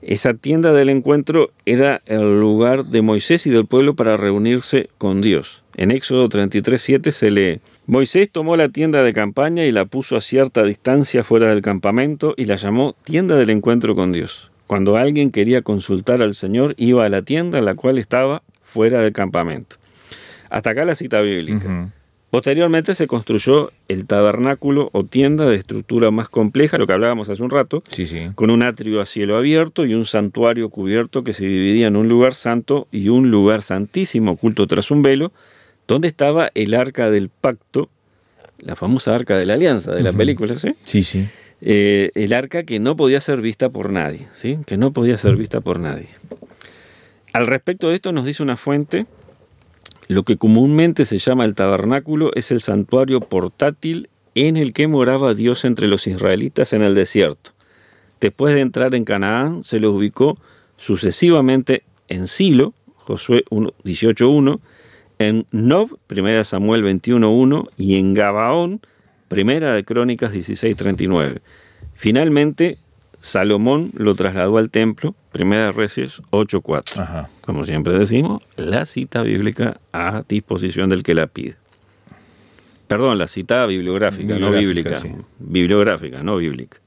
Esa 0.01 0.33
tienda 0.33 0.74
del 0.74 0.89
encuentro 0.89 1.51
era 1.65 2.01
el 2.05 2.41
lugar 2.41 2.83
de 2.83 3.01
Moisés 3.01 3.48
y 3.48 3.50
del 3.50 3.65
pueblo 3.65 3.95
para 3.95 4.17
reunirse 4.17 4.89
con 4.98 5.21
Dios. 5.21 5.63
En 5.77 5.91
Éxodo 5.91 6.27
33:7 6.27 7.12
se 7.12 7.31
lee: 7.31 7.62
Moisés 7.88 8.29
tomó 8.29 8.57
la 8.57 8.67
tienda 8.67 9.03
de 9.03 9.13
campaña 9.13 9.63
y 9.63 9.71
la 9.71 9.86
puso 9.86 10.17
a 10.17 10.21
cierta 10.21 10.63
distancia 10.63 11.24
fuera 11.24 11.48
del 11.48 11.62
campamento 11.62 12.33
y 12.36 12.43
la 12.43 12.57
llamó 12.57 12.98
tienda 13.05 13.38
del 13.38 13.51
encuentro 13.51 13.95
con 13.95 14.12
Dios. 14.12 14.51
Cuando 14.67 14.98
alguien 14.98 15.31
quería 15.31 15.62
consultar 15.62 16.21
al 16.21 16.33
Señor, 16.33 16.75
iba 16.77 17.05
a 17.05 17.10
la 17.10 17.21
tienda, 17.21 17.62
la 17.62 17.75
cual 17.75 17.98
estaba 17.98 18.41
fuera 18.74 19.00
del 19.01 19.13
campamento. 19.13 19.75
Hasta 20.50 20.72
acá 20.72 20.84
la 20.86 20.96
cita 20.96 21.22
bíblica. 21.22 21.92
Posteriormente 22.30 22.96
se 22.96 23.08
construyó 23.08 23.72
el 23.90 24.06
tabernáculo 24.06 24.90
o 24.94 25.04
tienda 25.04 25.50
de 25.50 25.58
estructura 25.58 26.12
más 26.12 26.30
compleja, 26.30 26.78
lo 26.78 26.88
que 26.88 26.94
hablábamos 26.94 27.28
hace 27.28 27.44
un 27.44 27.50
rato, 27.50 27.84
Sí, 27.90 28.06
sí. 28.06 28.30
con 28.36 28.50
un 28.50 28.63
atrio 28.63 29.01
a 29.01 29.06
cielo 29.06 29.36
abierto 29.36 29.86
y 29.86 29.94
un 29.96 30.06
santuario 30.06 30.70
cubierto 30.70 31.25
que 31.25 31.34
se 31.34 31.46
dividía 31.46 31.88
en 31.88 31.98
un 31.98 32.08
lugar 32.08 32.34
santo 32.34 32.88
y 32.90 33.10
un 33.10 33.32
lugar 33.32 33.63
santísimo 33.63 34.32
oculto 34.32 34.66
tras 34.66 34.92
un 34.92 35.01
velo, 35.01 35.34
donde 35.90 36.08
estaba 36.08 36.50
el 36.56 36.74
arca 36.74 37.10
del 37.10 37.28
pacto, 37.28 37.90
la 38.60 38.78
famosa 38.78 39.13
arca 39.13 39.38
de 39.38 39.46
la 39.46 39.56
alianza 39.56 39.94
de 39.94 40.01
la 40.04 40.12
Ujú. 40.12 40.18
película, 40.20 40.58
¿sí? 40.58 40.74
Sí, 40.86 41.04
sí. 41.04 41.28
Eh, 41.60 42.12
el 42.16 42.32
arca 42.32 42.63
que 42.63 42.80
no 42.80 42.96
podía 42.96 43.20
ser 43.20 43.42
vista 43.42 43.70
por 43.70 43.90
nadie, 43.92 44.28
¿sí? 44.34 44.58
Que 44.66 44.78
no 44.78 44.94
podía 44.94 45.18
ser 45.18 45.36
vista 45.36 45.60
por 45.60 45.80
nadie. 45.82 46.08
Al 47.34 47.48
respecto 47.48 47.90
de 47.90 47.96
esto 47.96 48.12
nos 48.12 48.26
dice 48.26 48.44
una 48.44 48.58
fuente, 48.58 49.06
lo 50.08 50.24
que 50.24 50.38
comúnmente 50.38 51.06
se 51.06 51.18
llama 51.18 51.46
el 51.46 51.56
tabernáculo 51.56 52.32
es 52.36 52.52
el 52.52 52.60
santuario 52.60 53.22
portátil 53.22 54.10
en 54.36 54.58
el 54.58 54.74
que 54.74 54.88
moraba 54.88 55.34
Dios 55.34 55.64
entre 55.64 55.88
los 55.88 56.08
israelitas 56.08 56.74
en 56.74 56.82
el 56.82 56.96
desierto. 56.96 57.52
Después 58.20 58.54
de 58.54 58.62
entrar 58.62 58.94
en 58.96 59.06
Canaán, 59.06 59.64
se 59.64 59.80
lo 59.80 59.92
ubicó 59.92 60.38
sucesivamente 60.76 61.84
en 62.08 62.28
Silo, 62.28 62.74
Josué 62.96 63.46
18.1, 63.50 64.60
en 65.18 65.46
Nob, 65.52 65.98
1 66.10 66.44
Samuel 66.44 66.84
21.1 66.84 67.70
y 67.78 67.96
en 67.96 68.14
Gabaón, 68.14 68.82
Primera 69.28 69.74
de 69.74 69.86
Crónicas 69.86 70.34
16.39. 70.34 71.40
Finalmente, 71.94 72.80
Salomón 73.22 73.92
lo 73.96 74.16
trasladó 74.16 74.58
al 74.58 74.72
templo, 74.72 75.16
Primera 75.32 75.66
de 75.66 75.72
Reyes 75.72 76.22
8.4. 76.32 77.28
Como 77.42 77.66
siempre 77.66 77.98
decimos, 77.98 78.44
la 78.58 78.86
cita 78.86 79.22
bíblica 79.22 79.80
a 79.94 80.24
disposición 80.28 80.90
del 80.90 81.04
que 81.04 81.13
la 81.13 81.28
pide. 81.28 81.56
Perdón, 82.88 83.20
la 83.20 83.28
cita 83.28 83.66
bibliográfica, 83.68 84.38
no 84.38 84.51
bíblica. 84.51 85.00
Bibliográfica, 85.40 86.24
no 86.24 86.38
bíblica. 86.38 86.80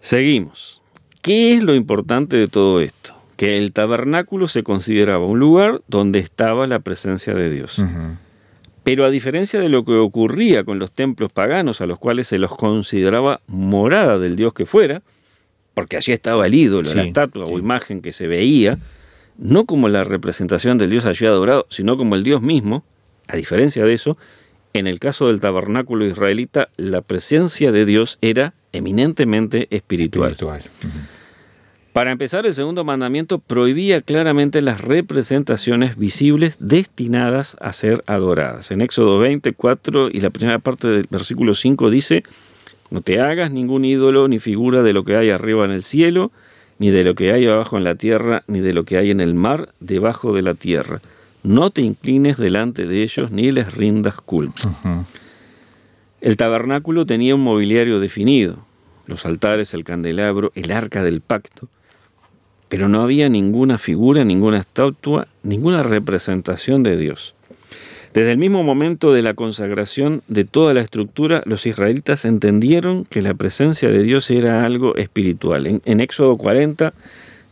Seguimos. 0.00 0.82
¿Qué 1.22 1.54
es 1.54 1.62
lo 1.62 1.74
importante 1.74 2.36
de 2.36 2.48
todo 2.48 2.80
esto? 2.80 3.14
Que 3.36 3.56
el 3.56 3.72
tabernáculo 3.72 4.48
se 4.48 4.64
consideraba 4.64 5.24
un 5.24 5.38
lugar 5.38 5.80
donde 5.86 6.18
estaba 6.18 6.66
la 6.66 6.80
presencia 6.80 7.34
de 7.34 7.50
Dios. 7.50 7.80
Pero 8.88 9.04
a 9.04 9.10
diferencia 9.10 9.60
de 9.60 9.68
lo 9.68 9.84
que 9.84 9.92
ocurría 9.92 10.64
con 10.64 10.78
los 10.78 10.90
templos 10.92 11.30
paganos 11.30 11.82
a 11.82 11.86
los 11.86 11.98
cuales 11.98 12.26
se 12.26 12.38
los 12.38 12.56
consideraba 12.56 13.42
morada 13.46 14.18
del 14.18 14.34
Dios 14.34 14.54
que 14.54 14.64
fuera, 14.64 15.02
porque 15.74 15.98
allí 15.98 16.12
estaba 16.12 16.46
el 16.46 16.54
ídolo, 16.54 16.94
la 16.94 17.02
estatua 17.02 17.44
o 17.44 17.58
imagen 17.58 18.00
que 18.00 18.12
se 18.12 18.26
veía, 18.26 18.78
no 19.36 19.66
como 19.66 19.90
la 19.90 20.04
representación 20.04 20.78
del 20.78 20.88
Dios 20.88 21.04
allí 21.04 21.26
adorado, 21.26 21.66
sino 21.68 21.98
como 21.98 22.14
el 22.14 22.22
Dios 22.22 22.40
mismo, 22.40 22.82
a 23.26 23.36
diferencia 23.36 23.84
de 23.84 23.92
eso, 23.92 24.16
en 24.72 24.86
el 24.86 25.00
caso 25.00 25.26
del 25.26 25.38
tabernáculo 25.38 26.06
israelita, 26.06 26.70
la 26.78 27.02
presencia 27.02 27.72
de 27.72 27.84
Dios 27.84 28.16
era 28.22 28.54
eminentemente 28.72 29.68
espiritual. 29.68 30.34
Para 31.92 32.12
empezar, 32.12 32.46
el 32.46 32.54
segundo 32.54 32.84
mandamiento 32.84 33.38
prohibía 33.38 34.02
claramente 34.02 34.62
las 34.62 34.80
representaciones 34.80 35.96
visibles 35.96 36.56
destinadas 36.60 37.56
a 37.60 37.72
ser 37.72 38.04
adoradas. 38.06 38.70
En 38.70 38.80
Éxodo 38.80 39.18
24 39.18 40.08
y 40.10 40.20
la 40.20 40.30
primera 40.30 40.60
parte 40.60 40.86
del 40.88 41.06
versículo 41.10 41.54
5 41.54 41.90
dice, 41.90 42.22
no 42.90 43.00
te 43.00 43.20
hagas 43.20 43.50
ningún 43.50 43.84
ídolo 43.84 44.28
ni 44.28 44.38
figura 44.38 44.82
de 44.82 44.92
lo 44.92 45.04
que 45.04 45.16
hay 45.16 45.30
arriba 45.30 45.64
en 45.64 45.72
el 45.72 45.82
cielo, 45.82 46.30
ni 46.78 46.90
de 46.90 47.02
lo 47.02 47.14
que 47.14 47.32
hay 47.32 47.46
abajo 47.46 47.76
en 47.76 47.84
la 47.84 47.96
tierra, 47.96 48.44
ni 48.46 48.60
de 48.60 48.72
lo 48.72 48.84
que 48.84 48.96
hay 48.96 49.10
en 49.10 49.20
el 49.20 49.34
mar 49.34 49.70
debajo 49.80 50.32
de 50.32 50.42
la 50.42 50.54
tierra 50.54 51.00
no 51.42 51.70
te 51.70 51.82
inclines 51.82 52.36
delante 52.36 52.86
de 52.86 53.02
ellos 53.02 53.30
ni 53.30 53.50
les 53.50 53.74
rindas 53.74 54.20
culpa. 54.20 55.06
El 56.20 56.36
tabernáculo 56.36 57.06
tenía 57.06 57.34
un 57.34 57.42
mobiliario 57.42 58.00
definido, 58.00 58.58
los 59.06 59.24
altares, 59.24 59.72
el 59.72 59.84
candelabro, 59.84 60.52
el 60.54 60.72
arca 60.72 61.02
del 61.02 61.20
pacto, 61.20 61.68
pero 62.68 62.88
no 62.88 63.02
había 63.02 63.28
ninguna 63.28 63.78
figura, 63.78 64.24
ninguna 64.24 64.58
estatua, 64.58 65.28
ninguna 65.42 65.82
representación 65.82 66.82
de 66.82 66.96
Dios. 66.96 67.34
Desde 68.14 68.32
el 68.32 68.38
mismo 68.38 68.62
momento 68.62 69.12
de 69.12 69.22
la 69.22 69.34
consagración 69.34 70.22
de 70.28 70.44
toda 70.44 70.74
la 70.74 70.80
estructura, 70.80 71.42
los 71.44 71.66
israelitas 71.66 72.24
entendieron 72.24 73.04
que 73.04 73.22
la 73.22 73.34
presencia 73.34 73.90
de 73.90 74.02
Dios 74.02 74.30
era 74.30 74.64
algo 74.64 74.96
espiritual. 74.96 75.80
En, 75.84 76.00
Éxodo 76.00 76.36
40 76.36 76.94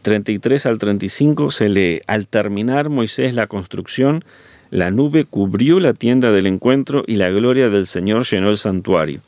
33 0.02 0.66
al 0.66 0.78
35 0.78 1.50
se 1.50 1.68
lee, 1.68 2.00
al 2.06 2.28
terminar 2.28 2.90
Moisés 2.90 3.35
la 3.35 3.49
construcción, 3.49 4.25
la 4.70 4.90
nube 4.90 5.25
cubrió 5.25 5.80
la 5.80 5.94
tienda 5.94 6.30
del 6.30 6.46
encuentro 6.46 7.02
y 7.06 7.16
la 7.16 7.28
gloria 7.30 7.68
del 7.70 7.87
Señor 7.87 8.25
llenó 8.25 8.50
el 8.50 8.56
santuario. 8.56 9.20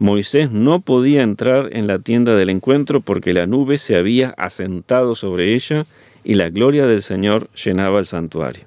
Moisés 0.00 0.50
no 0.50 0.80
podía 0.80 1.22
entrar 1.22 1.68
en 1.72 1.86
la 1.86 1.98
tienda 1.98 2.34
del 2.34 2.48
encuentro 2.48 3.02
porque 3.02 3.34
la 3.34 3.46
nube 3.46 3.76
se 3.76 3.96
había 3.96 4.30
asentado 4.30 5.14
sobre 5.14 5.54
ella 5.54 5.84
y 6.24 6.34
la 6.34 6.48
gloria 6.48 6.86
del 6.86 7.02
Señor 7.02 7.50
llenaba 7.50 7.98
el 7.98 8.06
santuario. 8.06 8.64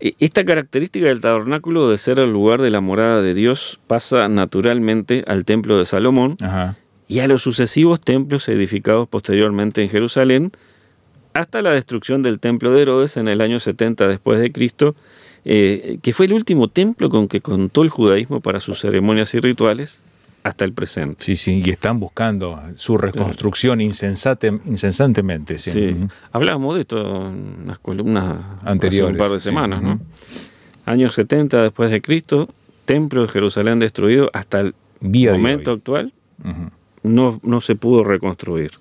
E, 0.00 0.14
esta 0.20 0.44
característica 0.44 1.06
del 1.06 1.22
tabernáculo 1.22 1.88
de 1.88 1.96
ser 1.96 2.20
el 2.20 2.30
lugar 2.30 2.60
de 2.60 2.70
la 2.70 2.82
morada 2.82 3.22
de 3.22 3.32
Dios 3.32 3.80
pasa 3.86 4.28
naturalmente 4.28 5.24
al 5.26 5.46
templo 5.46 5.78
de 5.78 5.86
Salomón, 5.86 6.36
y 7.08 7.20
a 7.20 7.26
los 7.26 7.42
sucesivos 7.42 8.00
templos 8.00 8.48
edificados 8.48 9.08
posteriormente 9.08 9.82
en 9.82 9.88
Jerusalén, 9.88 10.52
hasta 11.32 11.62
la 11.62 11.72
destrucción 11.72 12.22
del 12.22 12.40
templo 12.40 12.72
de 12.72 12.82
Herodes 12.82 13.16
en 13.16 13.26
el 13.28 13.40
año 13.40 13.58
70 13.58 14.06
después 14.06 14.38
de 14.38 14.52
Cristo, 14.52 14.94
eh, 15.44 15.98
que 16.02 16.12
fue 16.12 16.26
el 16.26 16.32
último 16.32 16.68
templo 16.68 17.10
con 17.10 17.28
que 17.28 17.40
contó 17.40 17.82
el 17.82 17.90
judaísmo 17.90 18.40
para 18.40 18.60
sus 18.60 18.80
ceremonias 18.80 19.34
y 19.34 19.40
rituales 19.40 20.02
hasta 20.42 20.64
el 20.64 20.72
presente. 20.72 21.24
Sí, 21.24 21.36
sí, 21.36 21.62
y 21.64 21.70
están 21.70 21.98
buscando 21.98 22.60
su 22.76 22.98
reconstrucción 22.98 23.80
incesantemente. 23.80 25.58
Sí. 25.58 25.96
Hablábamos 26.32 26.74
de 26.74 26.82
esto 26.82 27.28
en 27.28 27.66
las 27.66 27.78
columnas 27.78 28.44
anteriores, 28.62 29.14
hace 29.14 29.22
un 29.22 29.28
par 29.28 29.30
de 29.30 29.40
semanas, 29.40 29.82
¿no? 29.82 30.00
Años 30.84 31.14
70 31.14 31.62
después 31.62 31.90
de 31.90 32.02
Cristo, 32.02 32.48
templo 32.84 33.22
de 33.22 33.28
Jerusalén 33.28 33.78
destruido 33.78 34.30
hasta 34.34 34.60
el 34.60 34.74
momento 35.00 35.72
actual 35.72 36.12
no, 37.04 37.38
no 37.42 37.60
se 37.60 37.76
pudo 37.76 38.02
reconstruir. 38.02 38.72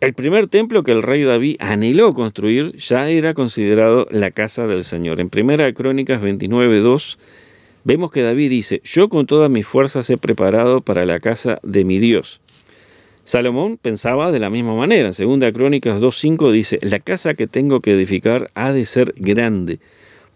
El 0.00 0.14
primer 0.14 0.46
templo 0.46 0.84
que 0.84 0.92
el 0.92 1.02
rey 1.02 1.24
David 1.24 1.56
anheló 1.58 2.14
construir 2.14 2.76
ya 2.76 3.08
era 3.08 3.34
considerado 3.34 4.06
la 4.12 4.30
casa 4.30 4.68
del 4.68 4.84
Señor. 4.84 5.18
En 5.20 5.28
Primera 5.28 5.72
Crónicas 5.72 6.22
29.2 6.22 7.18
vemos 7.82 8.12
que 8.12 8.22
David 8.22 8.50
dice, 8.50 8.80
yo 8.84 9.08
con 9.08 9.26
todas 9.26 9.50
mis 9.50 9.66
fuerzas 9.66 10.08
he 10.10 10.16
preparado 10.16 10.82
para 10.82 11.04
la 11.04 11.18
casa 11.18 11.58
de 11.64 11.84
mi 11.84 11.98
Dios. 11.98 12.40
Salomón 13.24 13.76
pensaba 13.76 14.30
de 14.30 14.38
la 14.38 14.50
misma 14.50 14.76
manera. 14.76 15.08
En 15.08 15.14
Segunda 15.14 15.50
Crónicas 15.50 16.00
2.5 16.00 16.52
dice, 16.52 16.78
la 16.80 17.00
casa 17.00 17.34
que 17.34 17.48
tengo 17.48 17.80
que 17.80 17.92
edificar 17.92 18.52
ha 18.54 18.72
de 18.72 18.84
ser 18.84 19.14
grande, 19.16 19.80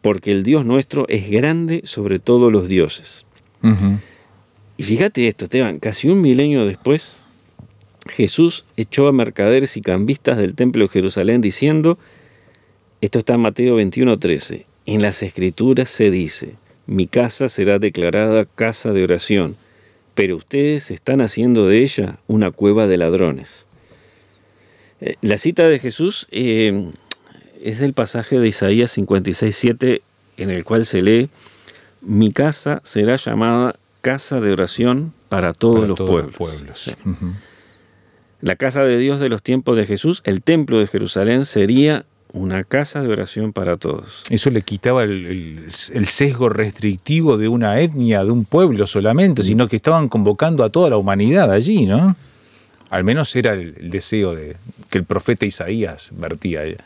porque 0.01 0.33
el 0.33 0.43
Dios 0.43 0.67
nuestro 0.67 1.07
es 1.09 1.31
grande 1.31 1.83
sobre 1.85 2.19
todos 2.19 2.51
los 2.51 2.67
dioses. 2.67 3.27
Y 4.77 4.83
fíjate 4.83 5.29
esto, 5.29 5.45
Esteban, 5.45 5.79
casi 5.79 6.09
un 6.09 6.21
milenio 6.21 6.67
después, 6.67 7.29
Jesús 8.09 8.65
echó 8.77 9.09
a 9.09 9.13
mercaderes 9.13 9.77
y 9.77 9.83
cambistas 9.83 10.39
del 10.39 10.55
templo 10.55 10.85
de 10.85 10.89
Jerusalén 10.89 11.41
diciendo, 11.41 11.99
esto 13.01 13.19
está 13.19 13.35
en 13.35 13.41
Mateo 13.41 13.79
21:13, 13.79 14.67
en 14.87 15.03
las 15.03 15.23
escrituras 15.23 15.89
se 15.89 16.11
dice, 16.11 16.55
mi 16.87 17.07
casa 17.07 17.49
será 17.49 17.79
declarada 17.79 18.45
casa 18.45 18.93
de 18.93 19.05
oración, 19.05 19.57
pero 20.15 20.37
ustedes 20.37 20.91
están 20.91 21.21
haciendo 21.21 21.69
de 21.69 21.83
ella 21.83 22.19
una 22.27 22.51
cueva 22.51 22.87
de 22.87 22.99
ladrones. 22.99 23.67
Eh, 25.01 25.17
la 25.21 25.39
cita 25.39 25.69
de 25.69 25.79
Jesús 25.79 26.29
eh, 26.31 26.91
es 27.63 27.79
del 27.79 27.93
pasaje 27.93 28.39
de 28.39 28.49
Isaías 28.49 28.97
56:7, 28.97 30.03
en 30.37 30.51
el 30.51 30.65
cual 30.65 30.87
se 30.87 31.03
lee, 31.03 31.29
mi 32.01 32.33
casa 32.33 32.81
será 32.85 33.17
llamada 33.17 33.77
casa 34.01 34.41
de 34.41 34.53
oración 34.53 35.13
para 35.29 35.53
todos 35.53 35.89
los 35.89 35.99
pueblos. 35.99 36.97
La 38.43 38.57
casa 38.57 38.83
de 38.83 38.99
Dios 38.99 39.21
de 39.21 39.29
los 39.29 39.43
tiempos 39.43 39.77
de 39.77 39.87
Jesús, 39.87 40.21
el 40.25 40.43
templo 40.43 40.81
de 40.81 40.89
Jerusalén, 40.89 41.47
sería 41.47 42.05
una 42.33 42.65
casa 42.65 43.01
de 43.01 43.09
oración 43.09 43.53
para 43.53 43.77
todos. 43.77 44.25
Eso 44.31 44.51
le 44.51 44.63
quitaba 44.63 45.05
el, 45.05 45.67
sesgo 45.71 46.49
restrictivo 46.49 47.39
de 47.39 47.47
una 47.47 47.79
etnia, 47.81 48.25
de 48.25 48.33
un 48.33 48.45
pueblo 48.45 48.89
solamente, 48.89 49.45
sino 49.45 49.69
que 49.69 49.77
estaban 49.77 50.09
convocando 50.09 50.65
a 50.65 50.71
toda 50.71 50.91
la 50.91 50.97
humanidad 50.97 51.53
allí, 51.53 51.87
¿no? 51.87 52.17
Al 52.91 53.05
menos 53.05 53.35
era 53.37 53.53
el, 53.55 53.91
deseo 53.91 54.35
de, 54.35 54.57
que 54.91 54.99
el 54.99 55.05
profeta 55.05 55.47
Isaías 55.47 56.11
vertía 56.13 56.65
en 56.65 56.77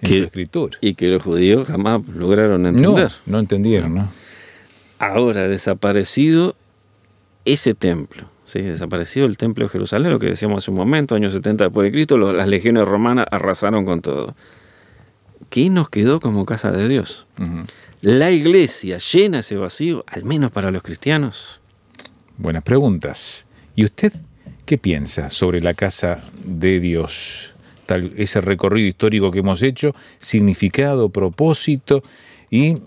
su 0.00 0.14
escritura. 0.14 0.78
Y 0.80 0.94
que 0.94 1.08
los 1.08 1.22
judíos 1.22 1.66
jamás 1.66 2.02
lograron 2.14 2.66
entender. 2.66 3.10
No, 3.26 3.32
no 3.32 3.38
entendieron, 3.40 3.94
¿no? 3.94 4.12
Ahora, 5.00 5.48
desaparecido 5.48 6.54
ese 7.44 7.74
templo, 7.74 8.28
¿sí? 8.46 8.62
desaparecido 8.62 9.26
el 9.26 9.36
templo 9.36 9.64
de 9.64 9.68
Jerusalén, 9.70 10.12
lo 10.12 10.18
que 10.18 10.26
decíamos 10.26 10.64
hace 10.64 10.70
un 10.70 10.76
momento, 10.76 11.14
años 11.14 11.32
70 11.32 11.64
después 11.64 11.84
de 11.84 11.92
Cristo, 11.92 12.18
las 12.18 12.48
legiones 12.48 12.86
romanas 12.86 13.26
arrasaron 13.30 13.84
con 13.84 14.00
todo. 14.00 14.34
¿Qué 15.50 15.70
nos 15.70 15.88
quedó 15.88 16.20
como 16.20 16.46
casa 16.46 16.72
de 16.72 16.88
Dios? 16.88 17.26
¿La 18.00 18.30
iglesia 18.30 18.98
llena 18.98 19.38
ese 19.40 19.56
vacío, 19.56 20.04
al 20.06 20.24
menos 20.24 20.50
para 20.50 20.70
los 20.70 20.82
cristianos? 20.82 21.60
Buenas 22.36 22.62
preguntas. 22.62 23.46
¿Y 23.76 23.84
usted 23.84 24.12
qué 24.66 24.78
piensa 24.78 25.30
sobre 25.30 25.60
la 25.60 25.74
casa 25.74 26.22
de 26.44 26.80
Dios? 26.80 27.52
Tal, 27.86 28.12
ese 28.16 28.40
recorrido 28.40 28.88
histórico 28.88 29.30
que 29.30 29.40
hemos 29.40 29.62
hecho, 29.62 29.94
significado, 30.18 31.10
propósito 31.10 32.02
y 32.50 32.78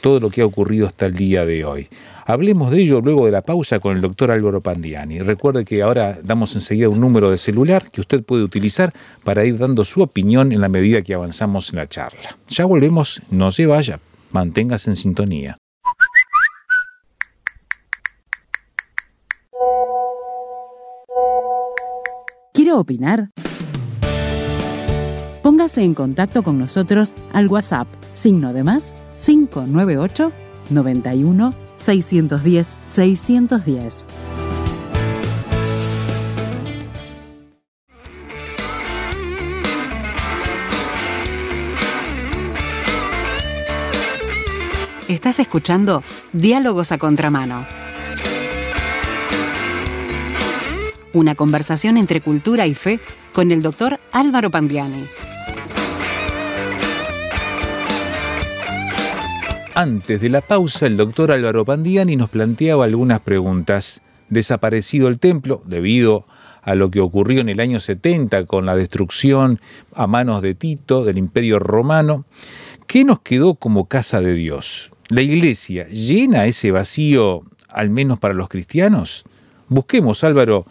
todo 0.00 0.20
lo 0.20 0.30
que 0.30 0.42
ha 0.42 0.46
ocurrido 0.46 0.86
hasta 0.86 1.06
el 1.06 1.14
día 1.14 1.44
de 1.44 1.64
hoy. 1.64 1.88
Hablemos 2.26 2.70
de 2.70 2.80
ello 2.80 3.00
luego 3.02 3.26
de 3.26 3.32
la 3.32 3.42
pausa 3.42 3.80
con 3.80 3.94
el 3.94 4.00
doctor 4.00 4.30
Álvaro 4.30 4.62
Pandiani. 4.62 5.20
Recuerde 5.20 5.64
que 5.64 5.82
ahora 5.82 6.16
damos 6.22 6.54
enseguida 6.54 6.88
un 6.88 7.00
número 7.00 7.30
de 7.30 7.36
celular 7.36 7.90
que 7.90 8.00
usted 8.00 8.24
puede 8.24 8.42
utilizar 8.42 8.94
para 9.24 9.44
ir 9.44 9.58
dando 9.58 9.84
su 9.84 10.00
opinión 10.00 10.50
en 10.52 10.62
la 10.62 10.68
medida 10.68 11.02
que 11.02 11.14
avanzamos 11.14 11.70
en 11.70 11.76
la 11.76 11.86
charla. 11.86 12.38
Ya 12.48 12.64
volvemos, 12.64 13.20
no 13.30 13.50
se 13.50 13.66
vaya, 13.66 14.00
manténgase 14.32 14.90
en 14.90 14.96
sintonía. 14.96 15.58
¿Quiere 22.54 22.72
opinar? 22.72 23.30
Póngase 25.42 25.82
en 25.82 25.92
contacto 25.92 26.42
con 26.42 26.58
nosotros 26.58 27.14
al 27.34 27.48
WhatsApp, 27.48 27.86
signo 28.14 28.54
de 28.54 28.64
más 28.64 28.94
598 29.18 30.32
91 30.70 31.63
610 31.84 32.78
610. 32.84 34.06
Estás 45.08 45.38
escuchando 45.38 46.02
Diálogos 46.32 46.90
a 46.90 46.96
Contramano. 46.98 47.66
Una 51.12 51.34
conversación 51.34 51.98
entre 51.98 52.22
cultura 52.22 52.66
y 52.66 52.74
fe 52.74 52.98
con 53.34 53.52
el 53.52 53.60
doctor 53.60 54.00
Álvaro 54.10 54.50
Pandiani. 54.50 55.04
Antes 59.76 60.20
de 60.20 60.28
la 60.28 60.40
pausa, 60.40 60.86
el 60.86 60.96
doctor 60.96 61.32
Álvaro 61.32 61.64
Pandiani 61.64 62.14
nos 62.14 62.30
planteaba 62.30 62.84
algunas 62.84 63.20
preguntas. 63.20 64.02
Desaparecido 64.28 65.08
el 65.08 65.18
templo 65.18 65.64
debido 65.66 66.26
a 66.62 66.76
lo 66.76 66.92
que 66.92 67.00
ocurrió 67.00 67.40
en 67.40 67.48
el 67.48 67.58
año 67.58 67.80
70 67.80 68.46
con 68.46 68.66
la 68.66 68.76
destrucción 68.76 69.58
a 69.92 70.06
manos 70.06 70.42
de 70.42 70.54
Tito 70.54 71.04
del 71.04 71.18
Imperio 71.18 71.58
Romano, 71.58 72.24
¿qué 72.86 73.04
nos 73.04 73.20
quedó 73.22 73.56
como 73.56 73.88
casa 73.88 74.20
de 74.20 74.34
Dios? 74.34 74.92
¿La 75.08 75.22
iglesia 75.22 75.88
llena 75.88 76.46
ese 76.46 76.70
vacío, 76.70 77.42
al 77.68 77.90
menos 77.90 78.20
para 78.20 78.32
los 78.32 78.48
cristianos? 78.48 79.24
Busquemos, 79.68 80.22
Álvaro, 80.22 80.66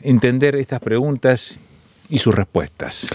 entender 0.00 0.54
estas 0.54 0.78
preguntas 0.78 1.58
y 2.08 2.18
sus 2.18 2.32
respuestas. 2.32 3.10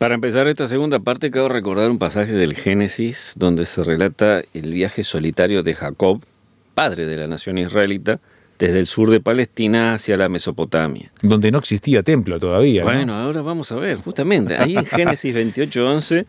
Para 0.00 0.14
empezar 0.14 0.48
esta 0.48 0.66
segunda 0.66 0.98
parte, 1.00 1.30
quiero 1.30 1.50
recordar 1.50 1.90
un 1.90 1.98
pasaje 1.98 2.32
del 2.32 2.54
Génesis 2.54 3.34
donde 3.36 3.66
se 3.66 3.84
relata 3.84 4.42
el 4.54 4.72
viaje 4.72 5.04
solitario 5.04 5.62
de 5.62 5.74
Jacob, 5.74 6.22
padre 6.72 7.04
de 7.04 7.18
la 7.18 7.26
nación 7.26 7.58
israelita, 7.58 8.18
desde 8.58 8.78
el 8.78 8.86
sur 8.86 9.10
de 9.10 9.20
Palestina 9.20 9.92
hacia 9.92 10.16
la 10.16 10.30
Mesopotamia. 10.30 11.12
Donde 11.20 11.50
no 11.50 11.58
existía 11.58 12.02
templo 12.02 12.40
todavía. 12.40 12.82
Bueno, 12.82 13.14
ahora 13.14 13.42
vamos 13.42 13.72
a 13.72 13.76
ver, 13.76 13.98
justamente, 13.98 14.56
ahí 14.56 14.74
en 14.74 14.86
Génesis 14.86 15.34
28:11 15.34 16.24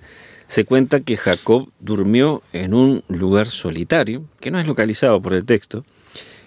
se 0.47 0.65
cuenta 0.65 0.99
que 0.99 1.15
Jacob 1.15 1.69
durmió 1.79 2.43
en 2.51 2.73
un 2.73 3.05
lugar 3.07 3.47
solitario, 3.47 4.25
que 4.41 4.51
no 4.51 4.59
es 4.59 4.67
localizado 4.67 5.21
por 5.21 5.33
el 5.33 5.45
texto, 5.45 5.85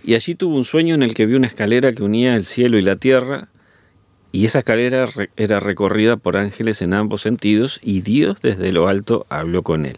y 0.04 0.14
allí 0.14 0.34
tuvo 0.34 0.58
un 0.58 0.66
sueño 0.66 0.94
en 0.94 1.02
el 1.02 1.14
que 1.14 1.24
vio 1.24 1.38
una 1.38 1.46
escalera 1.46 1.94
que 1.94 2.02
unía 2.02 2.36
el 2.36 2.44
cielo 2.44 2.76
y 2.76 2.82
la 2.82 2.96
tierra, 2.96 3.48
y 4.34 4.46
esa 4.46 4.58
escalera 4.58 5.08
era 5.36 5.60
recorrida 5.60 6.16
por 6.16 6.36
ángeles 6.36 6.82
en 6.82 6.92
ambos 6.92 7.22
sentidos, 7.22 7.78
y 7.84 8.00
Dios 8.00 8.38
desde 8.42 8.72
lo 8.72 8.88
alto 8.88 9.26
habló 9.28 9.62
con 9.62 9.86
él. 9.86 9.96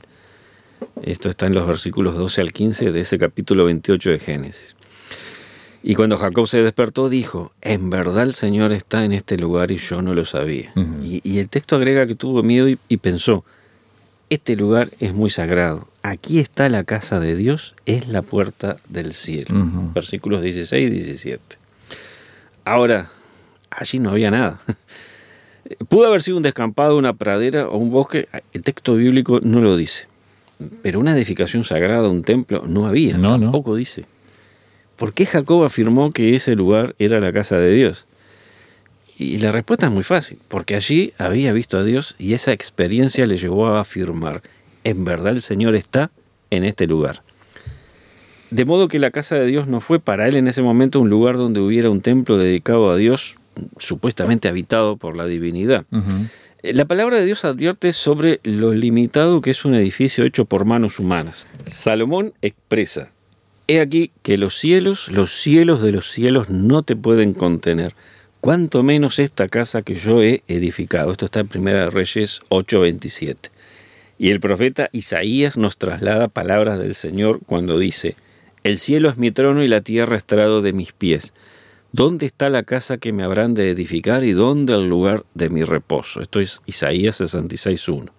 Esto 1.02 1.30
está 1.30 1.46
en 1.46 1.54
los 1.54 1.66
versículos 1.66 2.18
12 2.18 2.42
al 2.42 2.52
15 2.52 2.92
de 2.92 3.00
ese 3.00 3.16
capítulo 3.18 3.64
28 3.64 4.10
de 4.10 4.18
Génesis. 4.18 4.76
Y 5.82 5.94
cuando 5.94 6.18
Jacob 6.18 6.46
se 6.46 6.62
despertó, 6.62 7.08
dijo, 7.08 7.52
en 7.62 7.88
verdad 7.88 8.24
el 8.24 8.34
Señor 8.34 8.74
está 8.74 9.06
en 9.06 9.12
este 9.12 9.38
lugar 9.38 9.70
y 9.70 9.78
yo 9.78 10.02
no 10.02 10.12
lo 10.12 10.26
sabía. 10.26 10.70
y, 11.02 11.38
el 11.38 11.48
texto 11.48 11.76
agrega 11.76 12.06
que 12.06 12.14
tuvo 12.14 12.42
miedo 12.42 12.68
y 12.68 12.96
pensó, 12.98 13.42
este 14.28 14.54
lugar 14.54 14.90
es 15.00 15.14
muy 15.14 15.30
sagrado. 15.30 15.88
Aquí 16.02 16.40
está 16.40 16.68
la 16.68 16.84
casa 16.84 17.20
de 17.20 17.36
Dios, 17.36 17.74
es 17.86 18.06
la 18.06 18.20
puerta 18.20 18.76
del 18.90 19.14
cielo. 19.14 19.54
Versículos 19.94 20.42
16 20.42 20.88
y 20.88 20.90
17. 20.90 21.56
Ahora, 22.66 23.10
allí 23.76 23.98
no 23.98 24.10
había 24.10 24.30
nada. 24.30 24.60
Pudo 25.88 26.06
haber 26.06 26.22
sido 26.22 26.36
un 26.36 26.42
descampado, 26.42 26.96
una 26.96 27.12
pradera 27.12 27.68
o 27.68 27.76
un 27.76 27.90
bosque. 27.90 28.28
El 28.52 28.62
texto 28.62 28.94
bíblico 28.94 29.40
no 29.42 29.60
lo 29.60 29.76
dice. 29.76 30.06
Pero 30.82 31.00
una 31.00 31.14
edificación 31.14 31.64
sagrada, 31.64 32.08
un 32.08 32.22
templo, 32.22 32.64
no 32.66 32.86
había. 32.86 33.18
No, 33.18 33.38
tampoco 33.38 33.74
dice. 33.74 34.04
¿Por 34.96 35.12
qué 35.12 35.26
Jacob 35.26 35.64
afirmó 35.64 36.12
que 36.12 36.34
ese 36.34 36.54
lugar 36.54 36.94
era 36.98 37.20
la 37.20 37.32
casa 37.32 37.58
de 37.58 37.74
Dios? 37.74 38.06
Y 39.18 39.38
la 39.38 39.52
respuesta 39.52 39.86
es 39.86 39.92
muy 39.92 40.02
fácil, 40.02 40.38
porque 40.48 40.74
allí 40.74 41.12
había 41.18 41.52
visto 41.52 41.78
a 41.78 41.84
Dios 41.84 42.14
y 42.18 42.34
esa 42.34 42.52
experiencia 42.52 43.26
le 43.26 43.36
llevó 43.38 43.66
a 43.66 43.80
afirmar, 43.80 44.42
en 44.84 45.04
verdad 45.04 45.32
el 45.32 45.40
Señor 45.40 45.74
está 45.74 46.10
en 46.50 46.64
este 46.64 46.86
lugar. 46.86 47.22
De 48.50 48.64
modo 48.64 48.88
que 48.88 48.98
la 48.98 49.10
casa 49.10 49.36
de 49.36 49.46
Dios 49.46 49.66
no 49.66 49.80
fue 49.80 50.00
para 50.00 50.28
él 50.28 50.36
en 50.36 50.48
ese 50.48 50.62
momento 50.62 51.00
un 51.00 51.10
lugar 51.10 51.36
donde 51.36 51.60
hubiera 51.60 51.90
un 51.90 52.02
templo 52.02 52.36
dedicado 52.36 52.90
a 52.90 52.96
Dios, 52.96 53.36
supuestamente 53.78 54.48
habitado 54.48 54.96
por 54.96 55.16
la 55.16 55.26
divinidad. 55.26 55.84
La 56.62 56.84
palabra 56.84 57.18
de 57.18 57.24
Dios 57.24 57.44
advierte 57.44 57.92
sobre 57.92 58.40
lo 58.42 58.72
limitado 58.72 59.40
que 59.40 59.50
es 59.50 59.64
un 59.64 59.74
edificio 59.74 60.24
hecho 60.24 60.46
por 60.46 60.64
manos 60.64 60.98
humanas. 60.98 61.46
Salomón 61.66 62.32
expresa, 62.42 63.12
he 63.68 63.80
aquí 63.80 64.10
que 64.22 64.36
los 64.36 64.58
cielos, 64.58 65.08
los 65.08 65.32
cielos 65.32 65.82
de 65.82 65.92
los 65.92 66.10
cielos 66.10 66.50
no 66.50 66.82
te 66.82 66.96
pueden 66.96 67.34
contener 67.34 67.94
cuanto 68.40 68.82
menos 68.82 69.18
esta 69.18 69.48
casa 69.48 69.82
que 69.82 69.96
yo 69.96 70.22
he 70.22 70.42
edificado. 70.48 71.10
Esto 71.10 71.24
está 71.24 71.40
en 71.40 71.48
Primera 71.48 71.90
Reyes 71.90 72.42
8:27. 72.48 73.50
Y 74.18 74.30
el 74.30 74.40
profeta 74.40 74.88
Isaías 74.92 75.58
nos 75.58 75.76
traslada 75.76 76.28
palabras 76.28 76.78
del 76.78 76.94
Señor 76.94 77.40
cuando 77.44 77.78
dice, 77.78 78.16
El 78.62 78.78
cielo 78.78 79.08
es 79.08 79.16
mi 79.16 79.30
trono 79.30 79.62
y 79.62 79.68
la 79.68 79.80
tierra 79.80 80.16
estrado 80.16 80.62
de 80.62 80.72
mis 80.72 80.92
pies. 80.92 81.34
¿Dónde 81.96 82.26
está 82.26 82.50
la 82.50 82.62
casa 82.62 82.98
que 82.98 83.10
me 83.10 83.24
habrán 83.24 83.54
de 83.54 83.70
edificar 83.70 84.22
y 84.22 84.32
dónde 84.32 84.74
el 84.74 84.86
lugar 84.86 85.24
de 85.32 85.48
mi 85.48 85.62
reposo? 85.62 86.20
Esto 86.20 86.40
es 86.40 86.60
Isaías 86.66 87.22
66.1. 87.22 88.10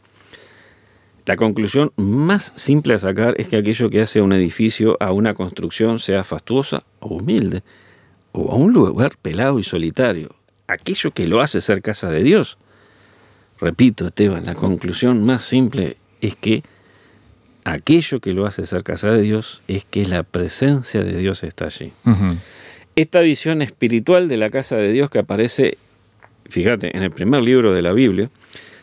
La 1.28 1.36
conclusión 1.36 1.94
más 1.96 2.54
simple 2.56 2.96
a 2.96 2.98
sacar 2.98 3.36
es 3.38 3.48
que 3.48 3.58
aquello 3.58 3.92
que 3.92 4.02
hace 4.02 4.20
un 4.20 4.34
edificio, 4.34 4.98
a 5.00 5.12
una 5.12 5.36
construcción, 5.36 6.00
sea 6.00 6.24
fastuosa 6.24 6.86
o 7.02 7.18
humilde, 7.18 7.62
o 8.32 8.52
a 8.52 8.56
un 8.56 8.74
lugar 8.74 9.16
pelado 9.22 9.60
y 9.60 9.64
solitario, 9.64 10.34
aquello 10.66 11.12
que 11.12 11.28
lo 11.28 11.40
hace 11.40 11.62
ser 11.62 11.84
casa 11.84 12.10
de 12.10 12.24
Dios. 12.24 12.58
Repito, 13.62 14.08
Esteban, 14.08 14.44
la 14.48 14.56
conclusión 14.56 15.24
más 15.24 15.44
simple 15.44 15.98
es 16.20 16.36
que 16.36 16.64
aquello 17.64 18.22
que 18.22 18.34
lo 18.34 18.48
hace 18.48 18.66
ser 18.66 18.82
casa 18.82 19.12
de 19.12 19.22
Dios 19.22 19.62
es 19.68 19.86
que 19.86 20.04
la 20.06 20.24
presencia 20.24 21.04
de 21.04 21.16
Dios 21.16 21.44
está 21.44 21.66
allí. 21.66 21.94
Esta 22.98 23.20
visión 23.20 23.62
espiritual 23.62 24.28
de 24.28 24.38
la 24.38 24.50
casa 24.50 24.76
de 24.76 24.92
Dios 24.92 25.12
que 25.12 25.20
aparece, 25.20 25.78
fíjate, 26.50 26.98
en 26.98 27.04
el 27.04 27.12
primer 27.12 27.44
libro 27.44 27.72
de 27.72 27.84
la 27.84 27.94
Biblia, 27.94 28.32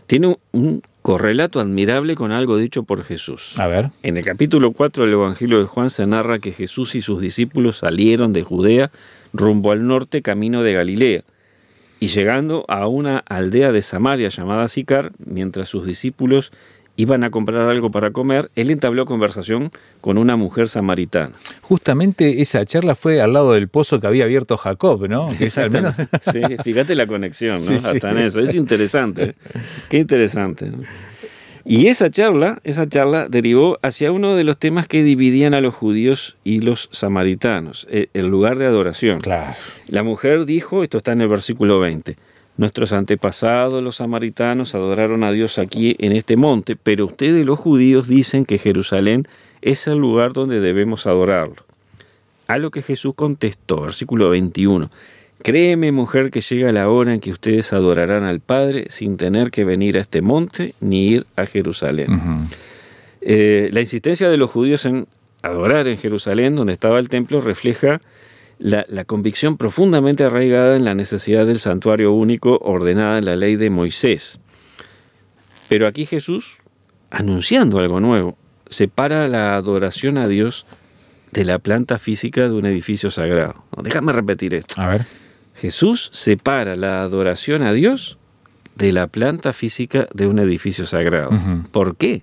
tiene 0.07 0.37
un 0.53 0.83
correlato 1.03 1.59
admirable 1.59 2.15
con 2.15 2.31
algo 2.31 2.57
dicho 2.57 2.85
por 2.85 3.03
Jesús. 3.03 3.55
A 3.59 3.67
ver. 3.67 3.91
En 4.05 4.17
el 4.17 4.25
capítulo 4.25 4.71
4 4.71 5.03
del 5.03 5.15
Evangelio 5.15 5.59
de 5.59 5.65
Juan 5.65 5.91
se 5.91 6.07
narra 6.07 6.39
que 6.39 6.53
Jesús 6.53 6.95
y 6.95 7.03
sus 7.03 7.21
discípulos 7.21 7.79
salieron 7.79 8.33
de 8.33 8.45
Judea 8.45 8.93
rumbo 9.33 9.73
al 9.73 9.85
norte 9.85 10.23
camino 10.23 10.63
de 10.63 10.75
Galilea, 10.75 11.25
y 11.99 12.07
llegando 12.07 12.65
a 12.69 12.87
una 12.87 13.19
aldea 13.19 13.73
de 13.73 13.83
Samaria 13.83 14.29
llamada 14.29 14.69
Sicar, 14.69 15.11
mientras 15.19 15.69
sus 15.69 15.89
discípulos 15.89 16.53
iban 16.97 17.25
a 17.25 17.31
comprar 17.31 17.69
algo 17.69 17.91
para 17.91 18.11
comer, 18.11 18.51
él 18.55 18.71
entabló 18.71 19.07
conversación 19.07 19.71
con 20.01 20.19
una 20.19 20.37
mujer 20.37 20.69
samaritana. 20.69 21.35
Justamente 21.61 22.41
esa 22.43 22.65
charla 22.65 22.95
fue 22.95 23.21
al 23.21 23.33
lado 23.33 23.53
del 23.53 23.69
pozo 23.69 24.01
que 24.01 24.07
había 24.07 24.25
abierto 24.25 24.57
Jacob, 24.57 25.09
¿no? 25.09 25.31
sí, 25.39 26.41
fíjate 26.63 26.95
la 26.95 27.07
conexión, 27.07 27.59
¿no? 27.69 27.77
Hasta 27.77 28.11
en 28.11 28.19
eso. 28.19 28.41
Es 28.41 28.55
interesante. 28.55 29.23
¿eh? 29.23 29.35
Qué 29.89 29.99
interesante. 29.99 30.71
Y 31.67 31.87
esa 31.87 32.11
charla, 32.11 32.59
esa 32.63 32.87
charla 32.87 33.27
derivó 33.29 33.79
hacia 33.81 34.13
uno 34.13 34.37
de 34.37 34.45
los 34.45 34.59
temas 34.59 34.87
que 34.87 35.03
dividían 35.03 35.55
a 35.55 35.63
los 35.63 35.75
judíos 35.75 36.37
y 36.45 36.61
los 36.61 36.91
samaritanos, 36.93 37.87
e, 37.91 38.11
el 38.13 38.27
lugar 38.27 38.59
de 38.59 38.67
adoración. 38.67 39.19
Claro. 39.21 39.55
La 39.89 40.03
mujer 40.03 40.45
dijo, 40.45 40.83
esto 40.83 40.99
está 40.99 41.13
en 41.13 41.23
el 41.23 41.29
versículo 41.29 41.79
20, 41.81 42.19
nuestros 42.57 42.93
antepasados, 42.93 43.83
los 43.83 43.97
samaritanos, 43.97 44.75
adoraron 44.75 45.25
a 45.25 45.33
Dios 45.33 45.59
aquí 45.59 45.97
en 45.99 46.13
este 46.13 46.37
monte, 46.37 46.77
pero 46.77 47.07
ustedes 47.07 47.45
los 47.45 47.59
judíos 47.59 48.09
dicen 48.09 48.45
que 48.45 48.59
Jerusalén 48.59 49.27
es 49.63 49.87
el 49.87 49.99
lugar 49.99 50.33
donde 50.33 50.61
debemos 50.61 51.07
adorarlo. 51.07 51.57
A 52.47 52.59
lo 52.59 52.71
que 52.71 52.83
Jesús 52.83 53.15
contestó, 53.15 53.81
versículo 53.81 54.31
21, 54.31 54.91
Créeme, 55.45 55.93
mujer, 55.93 56.31
que 56.31 56.41
llega 56.41 56.73
la 56.73 56.89
hora 56.89 57.13
en 57.13 57.21
que 57.21 57.31
ustedes 57.31 57.75
adorarán 57.75 58.25
al 58.25 58.41
Padre 58.41 58.87
sin 58.89 59.19
tener 59.19 59.51
que 59.51 59.65
venir 59.65 59.99
a 59.99 60.01
este 60.01 60.23
monte 60.23 60.75
ni 60.81 61.09
ir 61.09 61.27
a 61.37 61.45
Jerusalén. 61.45 62.49
Eh, 63.21 63.69
la 63.71 63.81
insistencia 63.81 64.31
de 64.31 64.39
los 64.39 64.51
judíos 64.51 64.87
en 64.87 65.07
adorar 65.43 65.87
en 65.89 65.99
Jerusalén, 65.99 66.57
donde 66.57 66.73
estaba 66.73 66.99
el 66.99 67.11
templo, 67.11 67.43
refleja 67.43 68.01
la, 68.59 68.85
la, 68.89 69.05
convicción 69.05 69.57
profundamente 69.57 70.25
arraigada 70.25 70.77
en 70.77 70.85
la 70.85 70.95
necesidad 70.95 71.47
del 71.47 71.59
santuario 71.59 72.13
único 72.13 72.59
ordenada 72.59 73.19
en 73.19 73.25
la 73.25 73.37
ley 73.37 73.57
de 73.57 73.71
Moisés. 73.71 74.41
Pero 75.69 75.87
aquí 75.87 76.07
Jesús, 76.07 76.59
anunciando 77.11 77.79
algo 77.79 78.01
nuevo, 78.01 78.37
separa 78.69 79.29
la 79.29 79.57
adoración 79.57 80.19
a 80.19 80.29
Dios 80.29 80.67
de 81.33 81.45
la 81.45 81.59
planta 81.59 81.99
física 81.99 82.43
de 82.43 82.53
un 82.53 82.67
edificio 82.67 83.11
sagrado. 83.11 83.65
Déjame 83.83 84.13
repetir 84.13 84.55
esto. 84.55 84.81
A 84.81 84.89
ver. 84.89 85.07
Jesús 85.57 86.11
separa 86.13 86.77
la 86.77 87.03
adoración 87.03 87.63
a 87.63 87.73
Dios 87.73 88.19
de 88.77 88.93
la 88.93 89.07
planta 89.07 89.53
física 89.53 90.09
de 90.13 90.27
un 90.27 90.39
edificio 90.39 90.87
sagrado. 90.87 91.31
¿Por 91.71 91.97
qué? 91.97 92.23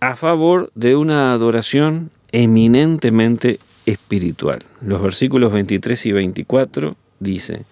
A 0.00 0.16
favor 0.16 0.70
de 0.74 0.96
una 0.96 1.32
adoración 1.32 2.10
eminentemente 2.32 3.60
espiritual. 3.86 4.60
Los 4.80 5.02
versículos 5.02 5.52
23 5.52 6.06
y 6.06 6.12
24 6.12 6.96
dice, 7.20 7.62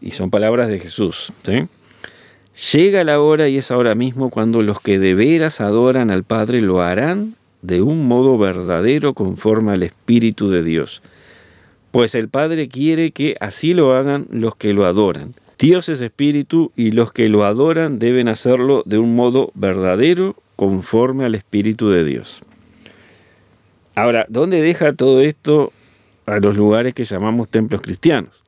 y 0.00 0.12
son 0.12 0.30
palabras 0.30 0.68
de 0.68 0.78
Jesús, 0.78 1.32
¿sí? 1.44 1.66
Llega 2.72 3.04
la 3.04 3.20
hora 3.20 3.48
y 3.48 3.56
es 3.56 3.70
ahora 3.70 3.94
mismo 3.94 4.30
cuando 4.30 4.62
los 4.62 4.80
que 4.80 4.98
de 4.98 5.14
veras 5.14 5.60
adoran 5.60 6.10
al 6.10 6.24
Padre 6.24 6.60
lo 6.60 6.82
harán 6.82 7.34
de 7.62 7.82
un 7.82 8.08
modo 8.08 8.36
verdadero 8.36 9.14
conforme 9.14 9.72
al 9.72 9.84
Espíritu 9.84 10.48
de 10.48 10.64
Dios. 10.64 11.02
Pues 11.92 12.16
el 12.16 12.28
Padre 12.28 12.68
quiere 12.68 13.12
que 13.12 13.36
así 13.40 13.74
lo 13.74 13.94
hagan 13.94 14.26
los 14.30 14.56
que 14.56 14.72
lo 14.72 14.86
adoran. 14.86 15.34
Dios 15.58 15.88
es 15.88 16.00
Espíritu 16.00 16.72
y 16.76 16.90
los 16.90 17.12
que 17.12 17.28
lo 17.28 17.44
adoran 17.44 17.98
deben 17.98 18.28
hacerlo 18.28 18.82
de 18.86 18.98
un 18.98 19.14
modo 19.14 19.50
verdadero 19.54 20.36
conforme 20.56 21.24
al 21.24 21.34
Espíritu 21.34 21.90
de 21.90 22.04
Dios. 22.04 22.42
Ahora, 23.98 24.26
¿dónde 24.28 24.62
deja 24.62 24.92
todo 24.92 25.20
esto 25.22 25.72
a 26.24 26.38
los 26.38 26.56
lugares 26.56 26.94
que 26.94 27.02
llamamos 27.02 27.48
templos 27.48 27.80
cristianos? 27.80 28.44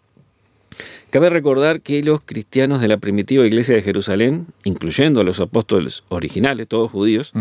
Cabe 1.11 1.29
recordar 1.29 1.81
que 1.81 2.05
los 2.05 2.21
cristianos 2.21 2.81
de 2.81 2.87
la 2.87 2.99
primitiva 2.99 3.45
iglesia 3.45 3.75
de 3.75 3.83
Jerusalén, 3.83 4.47
incluyendo 4.63 5.21
a 5.21 5.25
los 5.25 5.41
apóstoles 5.41 6.05
originales, 6.09 6.69
todos 6.69 6.93
judíos, 6.93 7.33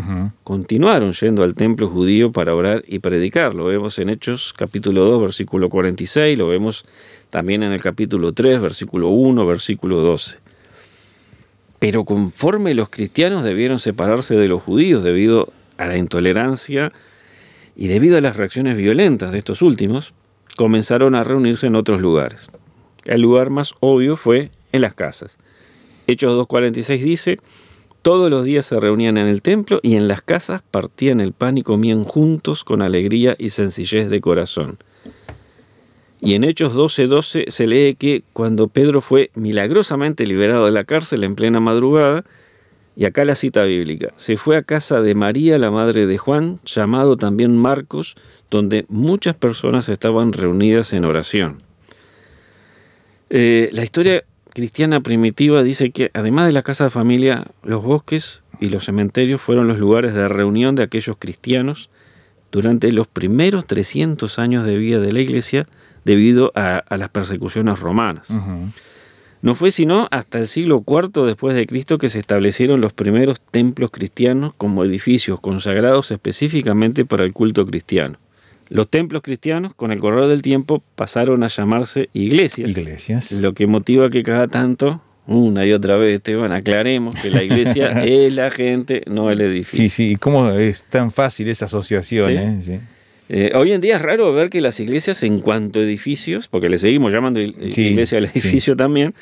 continuaron 0.43 1.13
yendo 1.13 1.43
al 1.43 1.53
templo 1.53 1.87
judío 1.87 2.31
para 2.31 2.55
orar 2.55 2.83
y 2.87 2.97
predicar. 2.97 3.53
Lo 3.53 3.65
vemos 3.65 3.99
en 3.99 4.09
Hechos 4.09 4.55
capítulo 4.57 5.05
2, 5.05 5.21
versículo 5.21 5.69
46, 5.69 6.35
lo 6.35 6.47
vemos 6.47 6.85
también 7.29 7.61
en 7.61 7.73
el 7.73 7.81
capítulo 7.83 8.33
3, 8.33 8.59
versículo 8.59 9.09
1, 9.09 9.45
versículo 9.45 9.97
12. 9.97 10.39
Pero 11.77 12.05
conforme 12.05 12.73
los 12.73 12.89
cristianos 12.89 13.43
debieron 13.43 13.77
separarse 13.77 14.35
de 14.35 14.47
los 14.47 14.63
judíos 14.63 15.03
debido 15.03 15.53
a 15.77 15.85
la 15.85 15.95
intolerancia 15.95 16.91
y 17.79 17.87
debido 17.87 18.17
a 18.17 18.21
las 18.21 18.35
reacciones 18.35 18.75
violentas 18.75 19.31
de 19.31 19.37
estos 19.37 19.61
últimos, 19.61 20.13
comenzaron 20.57 21.15
a 21.15 21.23
reunirse 21.23 21.67
en 21.67 21.77
otros 21.77 22.01
lugares. 22.01 22.49
El 23.05 23.21
lugar 23.21 23.51
más 23.51 23.73
obvio 23.79 24.17
fue 24.17 24.51
en 24.73 24.81
las 24.81 24.95
casas. 24.95 25.37
Hechos 26.05 26.35
2.46 26.49 26.99
dice, 27.01 27.39
todos 28.01 28.29
los 28.29 28.43
días 28.43 28.65
se 28.65 28.81
reunían 28.81 29.17
en 29.17 29.27
el 29.27 29.41
templo 29.41 29.79
y 29.81 29.95
en 29.95 30.09
las 30.09 30.21
casas 30.21 30.61
partían 30.69 31.21
el 31.21 31.31
pan 31.31 31.57
y 31.57 31.63
comían 31.63 32.03
juntos 32.03 32.65
con 32.65 32.81
alegría 32.81 33.37
y 33.39 33.47
sencillez 33.47 34.09
de 34.09 34.19
corazón. 34.19 34.77
Y 36.19 36.33
en 36.33 36.43
Hechos 36.43 36.75
12:12 36.75 37.49
se 37.49 37.65
lee 37.65 37.95
que 37.97 38.23
cuando 38.33 38.67
Pedro 38.67 38.99
fue 38.99 39.31
milagrosamente 39.35 40.27
liberado 40.27 40.65
de 40.65 40.71
la 40.71 40.83
cárcel 40.83 41.23
en 41.23 41.35
plena 41.35 41.61
madrugada, 41.61 42.25
y 42.95 43.05
acá 43.05 43.23
la 43.23 43.35
cita 43.35 43.63
bíblica, 43.63 44.11
se 44.15 44.35
fue 44.35 44.57
a 44.57 44.63
casa 44.63 45.01
de 45.01 45.15
María, 45.15 45.57
la 45.57 45.71
madre 45.71 46.05
de 46.05 46.17
Juan, 46.17 46.59
llamado 46.65 47.17
también 47.17 47.55
Marcos, 47.55 48.15
donde 48.51 48.85
muchas 48.89 49.35
personas 49.35 49.89
estaban 49.89 50.33
reunidas 50.33 50.93
en 50.93 51.05
oración. 51.05 51.61
Eh, 53.29 53.69
la 53.73 53.83
historia 53.83 54.23
cristiana 54.53 54.99
primitiva 55.01 55.63
dice 55.63 55.91
que 55.91 56.11
además 56.13 56.47
de 56.47 56.51
la 56.51 56.63
casa 56.63 56.85
de 56.85 56.89
familia, 56.89 57.45
los 57.63 57.83
bosques 57.83 58.43
y 58.59 58.69
los 58.69 58.85
cementerios 58.85 59.41
fueron 59.41 59.67
los 59.67 59.79
lugares 59.79 60.13
de 60.13 60.27
reunión 60.27 60.75
de 60.75 60.83
aquellos 60.83 61.15
cristianos 61.17 61.89
durante 62.51 62.91
los 62.91 63.07
primeros 63.07 63.65
300 63.65 64.39
años 64.39 64.65
de 64.65 64.77
vida 64.77 64.99
de 64.99 65.13
la 65.13 65.21
iglesia 65.21 65.67
debido 66.03 66.51
a, 66.55 66.83
las 66.97 67.09
persecuciones 67.09 67.79
romanas. 67.79 68.33
No 69.41 69.55
fue 69.55 69.71
sino 69.71 70.07
hasta 70.11 70.39
el 70.39 70.47
siglo 70.47 70.83
IV 70.85 71.25
después 71.25 71.55
de 71.55 71.65
Cristo 71.65 71.97
que 71.97 72.09
se 72.09 72.19
establecieron 72.19 72.81
los 72.81 72.91
primeros 72.91 73.39
templos 73.39 73.89
cristianos 73.89 74.53
como 74.57 74.83
edificios 74.83 75.39
consagrados 75.39 76.11
específicamente 76.11 77.05
para 77.05 77.23
el 77.23 77.31
culto 77.31 77.65
cristiano. 77.65 78.17
Los 78.69 78.89
templos 78.89 79.23
cristianos, 79.23 79.73
con 79.73 79.91
el 79.91 79.99
correr 79.99 80.27
del 80.27 80.41
tiempo, 80.41 80.83
pasaron 80.95 81.43
a 81.43 81.47
llamarse 81.47 82.09
iglesias. 82.13 82.69
Iglesias. 82.69 83.31
Lo 83.31 83.53
que 83.53 83.65
motiva 83.65 84.09
que 84.09 84.21
cada 84.23 84.47
tanto, 84.47 85.01
una 85.25 85.65
y 85.65 85.71
otra 85.71 85.97
vez, 85.97 86.15
Esteban, 86.17 86.51
aclaremos 86.51 87.15
que 87.15 87.31
la 87.31 87.41
iglesia 87.41 88.03
es 88.03 88.31
la 88.33 88.51
gente, 88.51 89.03
no 89.07 89.31
el 89.31 89.41
edificio. 89.41 89.83
Sí, 89.85 89.89
sí, 89.89 90.11
y 90.11 90.15
cómo 90.17 90.51
es 90.51 90.85
tan 90.85 91.11
fácil 91.11 91.47
esa 91.47 91.65
asociación, 91.65 92.29
Sí. 92.29 92.35
¿eh? 92.37 92.57
Sí. 92.61 92.79
Eh, 93.31 93.51
hoy 93.55 93.71
en 93.73 93.81
día 93.81 93.97
es 93.97 94.01
raro 94.01 94.33
ver 94.33 94.49
que 94.49 94.59
las 94.59 94.79
iglesias, 94.79 95.21
en 95.23 95.39
cuanto 95.39 95.79
a 95.79 95.83
edificios, 95.83 96.47
porque 96.47 96.67
le 96.67 96.79
seguimos 96.79 97.13
llamando 97.13 97.39
Sí, 97.69 97.81
iglesia 97.83 98.17
al 98.17 98.27
sí. 98.27 98.39
edificio 98.39 98.75
también, 98.75 99.13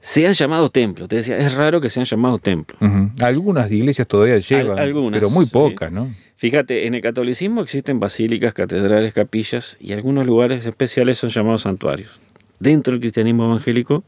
sean 0.00 0.32
llamados 0.34 0.72
templos. 0.72 1.08
Te 1.08 1.16
decía, 1.16 1.38
es 1.38 1.54
raro 1.54 1.80
que 1.80 1.88
sean 1.88 2.04
llamados 2.04 2.40
templos. 2.42 2.80
Ujú. 2.82 3.10
Algunas 3.20 3.70
iglesias 3.70 4.08
todavía 4.08 4.38
llevan, 4.38 4.78
algunas, 4.78 5.18
pero 5.18 5.30
muy 5.30 5.44
sí. 5.46 5.50
pocas, 5.52 5.90
¿no? 5.92 6.12
Fíjate, 6.36 6.86
en 6.88 6.94
el 6.94 7.00
catolicismo 7.00 7.62
existen 7.62 8.00
basílicas, 8.00 8.52
catedrales, 8.54 9.14
capillas 9.14 9.78
y 9.80 9.92
algunos 9.92 10.26
lugares 10.26 10.66
especiales 10.66 11.16
son 11.16 11.30
llamados 11.30 11.62
santuarios. 11.62 12.20
Dentro 12.58 12.90
del 12.92 13.00
cristianismo 13.00 13.44
evangélico, 13.44 14.02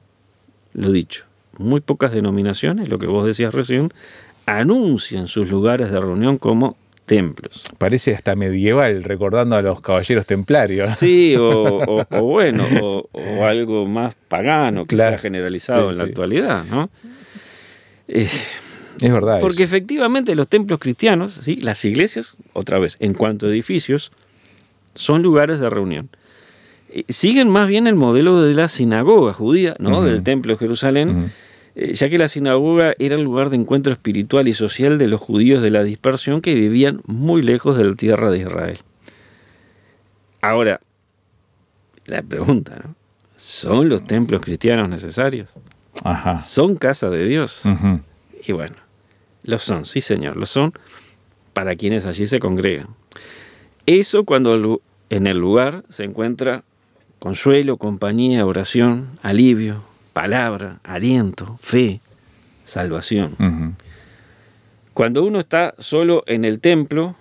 lo 0.75 0.91
dicho, 0.91 1.25
muy 1.57 1.81
pocas 1.81 2.13
denominaciones, 2.13 2.89
lo 2.89 2.99
que 2.99 3.07
vos 3.07 3.25
decías 3.25 3.55
recién, 3.55 3.91
anuncian 4.45 5.29
sus 5.29 5.49
lugares 5.49 5.91
de 5.93 6.01
reunión 6.01 6.37
como 6.37 6.77
templos. 7.07 7.63
Parece 7.79 8.15
hasta 8.15 8.35
medieval, 8.37 9.03
recordando 9.05 9.57
a 9.57 9.63
los 9.63 9.81
caballeros 9.81 10.27
templarios. 10.27 10.91
Sí, 10.99 11.35
o, 11.39 11.49
o- 12.03 12.07
o 12.11 12.23
bueno, 12.23 12.65
o, 12.83 13.09
o 13.13 13.45
algo 13.45 13.87
más 13.87 14.15
pagano 14.29 14.85
que 14.87 14.97
Claro. 14.97 15.13
sea 15.13 15.19
generalizado 15.19 15.89
Sí, 15.91 15.95
en 15.95 15.99
la 15.99 16.05
sí. 16.05 16.11
actualidad, 16.11 16.65
¿no? 16.71 16.91
Eh, 18.09 18.29
Es 19.01 19.13
verdad. 19.13 19.39
porque 19.41 19.63
eso. 19.65 19.75
efectivamente 19.75 20.35
los 20.35 20.49
templos 20.49 20.79
cristianos, 20.81 21.41
¿sí? 21.43 21.57
las 21.57 21.85
iglesias, 21.85 22.37
otra 22.53 22.79
vez, 22.79 22.97
en 23.01 23.15
cuanto 23.15 23.47
a 23.47 23.51
edificios, 23.51 24.13
son 24.95 25.23
lugares 25.23 25.61
de 25.61 25.71
reunión. 25.71 26.09
Eh, 26.91 27.05
Siguen 27.09 27.49
más 27.51 27.69
bien 27.69 27.87
el 27.87 27.95
modelo 27.95 28.41
de 28.43 28.55
la 28.55 28.69
sinagoga 28.69 29.33
judía, 29.33 29.75
¿no? 29.79 30.03
Del 30.03 30.23
templo 30.23 30.53
de 30.53 30.59
Jerusalén. 30.59 31.33
Eh, 31.77 31.93
ya 31.93 32.09
que 32.09 32.17
la 32.17 32.29
sinagoga 32.29 32.95
era 32.99 33.17
el 33.17 33.23
lugar 33.23 33.51
de 33.51 33.57
encuentro 33.57 33.93
espiritual 33.93 34.49
y 34.49 34.55
social 34.55 34.97
de 34.97 35.09
los 35.09 35.21
judíos 35.21 35.63
de 35.63 35.71
la 35.71 35.85
dispersión 35.85 36.41
que 36.41 36.55
vivían 36.55 37.03
muy 37.05 37.43
lejos 37.43 37.77
de 37.77 37.85
la 37.85 37.95
tierra 37.95 38.31
de 38.31 38.39
Israel. 38.39 38.79
Ahora, 40.41 40.81
la 42.07 42.23
pregunta, 42.23 42.81
¿no? 42.83 42.95
¿Son 43.37 43.91
los 43.91 44.05
templos 44.07 44.41
cristianos 44.41 44.89
necesarios? 44.89 45.51
Ajá. 46.03 46.41
¿Son 46.41 46.77
casa 46.77 47.11
de 47.11 47.27
Dios? 47.27 47.63
Y 48.47 48.53
bueno, 48.53 48.77
lo 49.43 49.59
son, 49.59 49.85
sí 49.85 50.01
señor, 50.01 50.37
lo 50.37 50.47
son 50.47 50.73
para 51.53 51.77
quienes 51.77 52.07
allí 52.07 52.27
se 52.27 52.41
congregan. 52.41 52.89
Eso 53.85 54.25
cuando 54.25 54.81
en 55.11 55.27
el 55.27 55.37
lugar 55.37 55.85
se 55.91 56.05
encuentra 56.05 56.65
consuelo, 57.19 57.77
compañía, 57.77 58.47
oración, 58.47 59.19
alivio, 59.23 59.83
palabra, 60.17 60.81
aliento, 60.83 61.59
fe, 61.61 62.01
salvación. 62.65 63.77
Cuando 64.95 65.23
uno 65.23 65.39
está 65.39 65.75
solo 65.77 66.25
en 66.27 66.47
el 66.47 66.59
templo, 66.59 67.17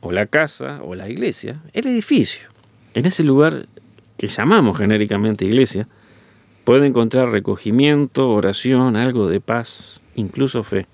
o 0.00 0.10
la 0.10 0.26
casa, 0.26 0.80
o 0.82 0.96
la 0.96 1.08
iglesia, 1.08 1.62
el 1.74 1.86
edificio, 1.86 2.48
en 2.94 3.06
ese 3.06 3.22
lugar 3.22 3.66
que 4.16 4.26
llamamos 4.26 4.78
genéricamente 4.78 5.44
iglesia, 5.44 5.86
puede 6.64 6.88
encontrar 6.88 7.30
recogimiento, 7.30 8.28
oración, 8.30 8.96
algo 8.96 9.28
de 9.28 9.40
paz, 9.40 10.00
incluso 10.16 10.64
fe. 10.64 10.88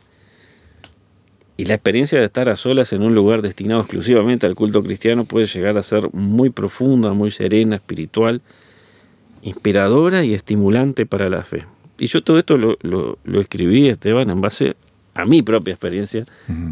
Y 1.56 1.64
la 1.64 1.72
experiencia 1.72 2.18
de 2.18 2.26
estar 2.26 2.50
a 2.50 2.56
solas 2.56 2.92
en 2.92 3.00
un 3.00 3.14
lugar 3.14 3.40
destinado 3.40 3.80
exclusivamente 3.80 4.46
al 4.46 4.56
culto 4.56 4.82
cristiano 4.82 5.24
puede 5.24 5.46
llegar 5.46 5.78
a 5.78 5.82
ser 5.82 6.12
muy 6.12 6.50
profunda, 6.50 7.14
muy 7.14 7.30
serena, 7.30 7.76
espiritual, 7.76 8.42
inspiradora 9.44 10.24
y 10.24 10.34
estimulante 10.34 11.06
para 11.06 11.28
la 11.30 11.42
fe. 11.44 11.64
Y 11.98 12.06
yo 12.06 12.22
todo 12.24 12.38
esto 12.38 12.58
lo, 12.58 12.76
lo- 12.82 13.18
lo 13.24 13.40
escribí, 13.40 13.88
Esteban, 13.88 14.28
en 14.30 14.40
base 14.40 14.74
a 15.14 15.24
mi 15.24 15.42
propia 15.42 15.72
experiencia, 15.72 16.24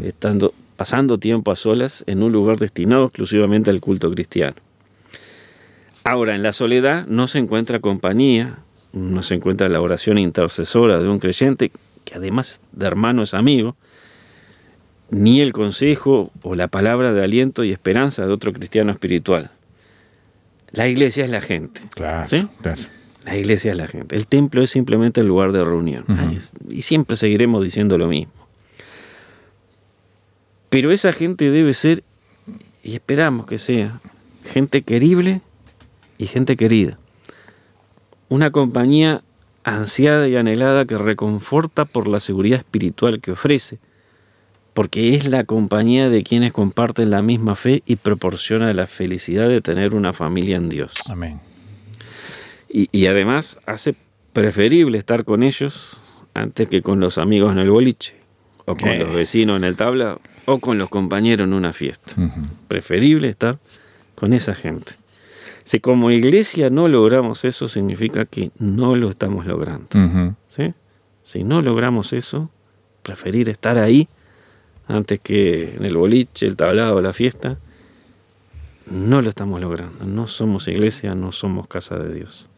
estando, 0.03 0.53
pasando 0.75 1.17
tiempo 1.17 1.51
a 1.51 1.55
solas 1.55 2.03
en 2.07 2.21
un 2.21 2.31
lugar 2.33 2.57
destinado 2.57 3.05
exclusivamente 3.05 3.69
al 3.69 3.79
culto 3.79 4.11
cristiano. 4.11 4.55
Ahora, 6.03 6.35
en 6.35 6.43
la 6.43 6.51
soledad 6.51 7.07
no 7.07 7.27
se 7.29 7.37
encuentra 7.37 7.79
compañía, 7.79 8.57
no 8.91 9.23
se 9.23 9.35
encuentra 9.35 9.69
la 9.69 9.79
oración 9.79 10.17
intercesora 10.17 10.99
de 10.99 11.07
un 11.07 11.19
creyente, 11.19 11.71
que 12.03 12.15
además 12.15 12.59
de 12.73 12.85
hermano 12.85 13.23
es 13.23 13.33
amigo, 13.33 13.77
ni 15.09 15.39
el 15.39 15.53
consejo 15.53 16.31
o 16.41 16.55
la 16.55 16.67
palabra 16.67 17.13
de 17.13 17.23
aliento 17.23 17.63
y 17.63 17.71
esperanza 17.71 18.25
de 18.25 18.33
otro 18.33 18.51
cristiano 18.51 18.91
espiritual. 18.91 19.51
La 20.73 20.87
iglesia 20.87 21.23
es 21.23 21.31
la 21.31 21.41
gente. 21.41 21.81
Claro, 21.91 22.27
¿sí? 22.27 22.47
claro. 22.61 22.81
La 23.25 23.37
iglesia 23.37 23.71
es 23.71 23.77
la 23.77 23.87
gente. 23.87 24.15
El 24.15 24.27
templo 24.27 24.63
es 24.63 24.71
simplemente 24.71 25.21
el 25.21 25.27
lugar 25.27 25.51
de 25.53 25.63
reunión. 25.63 26.03
Y 26.69 26.81
siempre 26.81 27.15
seguiremos 27.15 27.63
diciendo 27.63 27.97
lo 27.97 28.07
mismo. 28.07 28.33
Pero 30.69 30.91
esa 30.91 31.13
gente 31.13 31.51
debe 31.51 31.73
ser, 31.73 32.03
y 32.83 32.95
esperamos 32.95 33.45
que 33.45 33.59
sea, 33.59 34.01
gente 34.43 34.81
querible 34.81 35.41
y 36.17 36.25
gente 36.25 36.57
querida. 36.57 36.97
Una 38.27 38.51
compañía 38.51 39.23
ansiada 39.63 40.27
y 40.27 40.35
anhelada 40.35 40.85
que 40.85 40.97
reconforta 40.97 41.85
por 41.85 42.07
la 42.07 42.19
seguridad 42.19 42.59
espiritual 42.59 43.21
que 43.21 43.31
ofrece, 43.31 43.79
porque 44.73 45.15
es 45.15 45.25
la 45.27 45.43
compañía 45.43 46.09
de 46.09 46.23
quienes 46.23 46.51
comparten 46.51 47.09
la 47.09 47.21
misma 47.21 47.55
fe 47.55 47.83
y 47.85 47.95
proporciona 47.97 48.73
la 48.73 48.87
felicidad 48.87 49.47
de 49.49 49.61
tener 49.61 49.93
una 49.93 50.13
familia 50.13 50.57
en 50.57 50.69
Dios. 50.69 50.93
Amén. 51.07 51.39
Y, 52.69 52.89
y 52.91 53.05
además 53.05 53.59
hace 53.65 53.95
preferible 54.33 54.97
estar 54.97 55.25
con 55.25 55.43
ellos 55.43 55.97
antes 56.33 56.67
que 56.67 56.81
con 56.81 56.99
los 56.99 57.17
amigos 57.19 57.51
en 57.51 57.59
el 57.59 57.69
boliche, 57.69 58.15
o 58.65 58.75
con 58.75 58.89
Eh. 58.89 58.99
los 58.99 59.13
vecinos 59.13 59.57
en 59.57 59.63
el 59.65 59.75
tablado, 59.75 60.19
o 60.45 60.57
con 60.59 60.77
los 60.79 60.89
compañeros 60.89 61.45
en 61.47 61.53
una 61.53 61.71
fiesta. 61.73 62.13
Preferible 62.67 63.29
estar 63.29 63.59
con 64.15 64.33
esa 64.33 64.55
gente. 64.55 64.93
Si 65.63 65.79
como 65.79 66.09
iglesia 66.11 66.69
no 66.71 66.87
logramos 66.87 67.45
eso, 67.45 67.69
significa 67.69 68.25
que 68.25 68.49
no 68.57 68.95
lo 68.95 69.09
estamos 69.09 69.45
logrando. 69.45 69.87
¿sí? 70.49 70.73
Si 71.23 71.43
no 71.43 71.61
logramos 71.61 72.11
eso, 72.11 72.49
preferir 73.03 73.47
estar 73.49 73.77
ahí 73.77 74.07
antes 74.87 75.19
que 75.19 75.75
en 75.75 75.85
el 75.85 75.97
boliche, 75.97 76.45
el 76.45 76.55
tablado, 76.55 77.01
la 77.01 77.13
fiesta, 77.13 77.57
no 78.85 79.21
lo 79.21 79.29
estamos 79.29 79.61
logrando. 79.61 80.05
No 80.05 80.27
somos 80.27 80.67
iglesia, 80.67 81.15
no 81.15 81.31
somos 81.31 81.67
casa 81.67 81.97
de 81.97 82.13
Dios. 82.13 82.49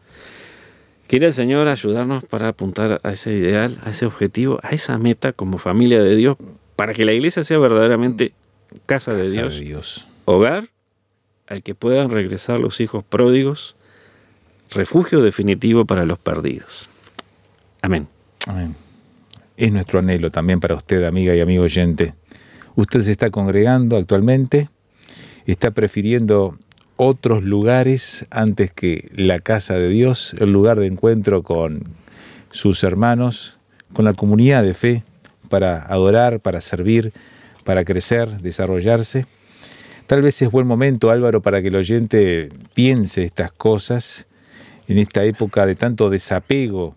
Quiere 1.06 1.26
el 1.26 1.32
Señor 1.32 1.68
ayudarnos 1.68 2.24
para 2.24 2.48
apuntar 2.48 3.00
a 3.04 3.12
ese 3.12 3.32
ideal, 3.32 3.78
a 3.84 3.90
ese 3.90 4.06
objetivo, 4.06 4.58
a 4.62 4.70
esa 4.70 4.98
meta 4.98 5.32
como 5.32 5.58
familia 5.58 6.02
de 6.02 6.16
Dios, 6.16 6.36
para 6.74 6.92
que 6.94 7.04
la 7.04 7.12
iglesia 7.12 7.44
sea 7.44 7.58
verdaderamente 7.58 8.32
casa 8.86 9.14
de 9.14 9.30
Dios, 9.30 9.54
de 9.54 9.64
Dios. 9.64 10.06
hogar 10.24 10.68
al 11.46 11.62
que 11.62 11.76
puedan 11.76 12.10
regresar 12.10 12.58
los 12.58 12.80
hijos 12.80 13.04
pródigos, 13.04 13.76
refugio 14.70 15.20
definitivo 15.20 15.84
para 15.84 16.04
los 16.04 16.18
perdidos. 16.18 16.88
Amén. 17.82 18.08
Amén. 18.48 18.74
Es 19.56 19.72
nuestro 19.72 20.00
anhelo 20.00 20.30
también 20.30 20.60
para 20.60 20.74
usted, 20.74 21.04
amiga 21.04 21.34
y 21.34 21.40
amigo 21.40 21.64
oyente. 21.64 22.14
Usted 22.74 23.00
se 23.00 23.12
está 23.12 23.30
congregando 23.30 23.96
actualmente, 23.96 24.68
está 25.46 25.70
prefiriendo 25.70 26.58
otros 26.96 27.42
lugares 27.42 28.26
antes 28.30 28.70
que 28.70 29.08
la 29.14 29.38
casa 29.38 29.74
de 29.74 29.88
Dios, 29.88 30.34
el 30.40 30.52
lugar 30.52 30.78
de 30.78 30.86
encuentro 30.86 31.42
con 31.42 31.84
sus 32.50 32.84
hermanos, 32.84 33.58
con 33.94 34.04
la 34.04 34.12
comunidad 34.12 34.62
de 34.62 34.74
fe, 34.74 35.04
para 35.48 35.78
adorar, 35.86 36.40
para 36.40 36.60
servir, 36.60 37.14
para 37.64 37.84
crecer, 37.84 38.42
desarrollarse. 38.42 39.24
Tal 40.06 40.20
vez 40.20 40.40
es 40.42 40.50
buen 40.50 40.66
momento, 40.66 41.10
Álvaro, 41.10 41.40
para 41.40 41.62
que 41.62 41.68
el 41.68 41.76
oyente 41.76 42.50
piense 42.74 43.24
estas 43.24 43.52
cosas 43.52 44.26
en 44.86 44.98
esta 44.98 45.24
época 45.24 45.64
de 45.64 45.76
tanto 45.76 46.10
desapego 46.10 46.94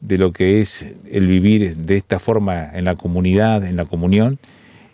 de 0.00 0.16
lo 0.16 0.32
que 0.32 0.60
es 0.60 0.96
el 1.10 1.26
vivir 1.26 1.76
de 1.76 1.96
esta 1.96 2.18
forma 2.18 2.70
en 2.72 2.84
la 2.84 2.96
comunidad, 2.96 3.64
en 3.64 3.76
la 3.76 3.84
comunión, 3.84 4.38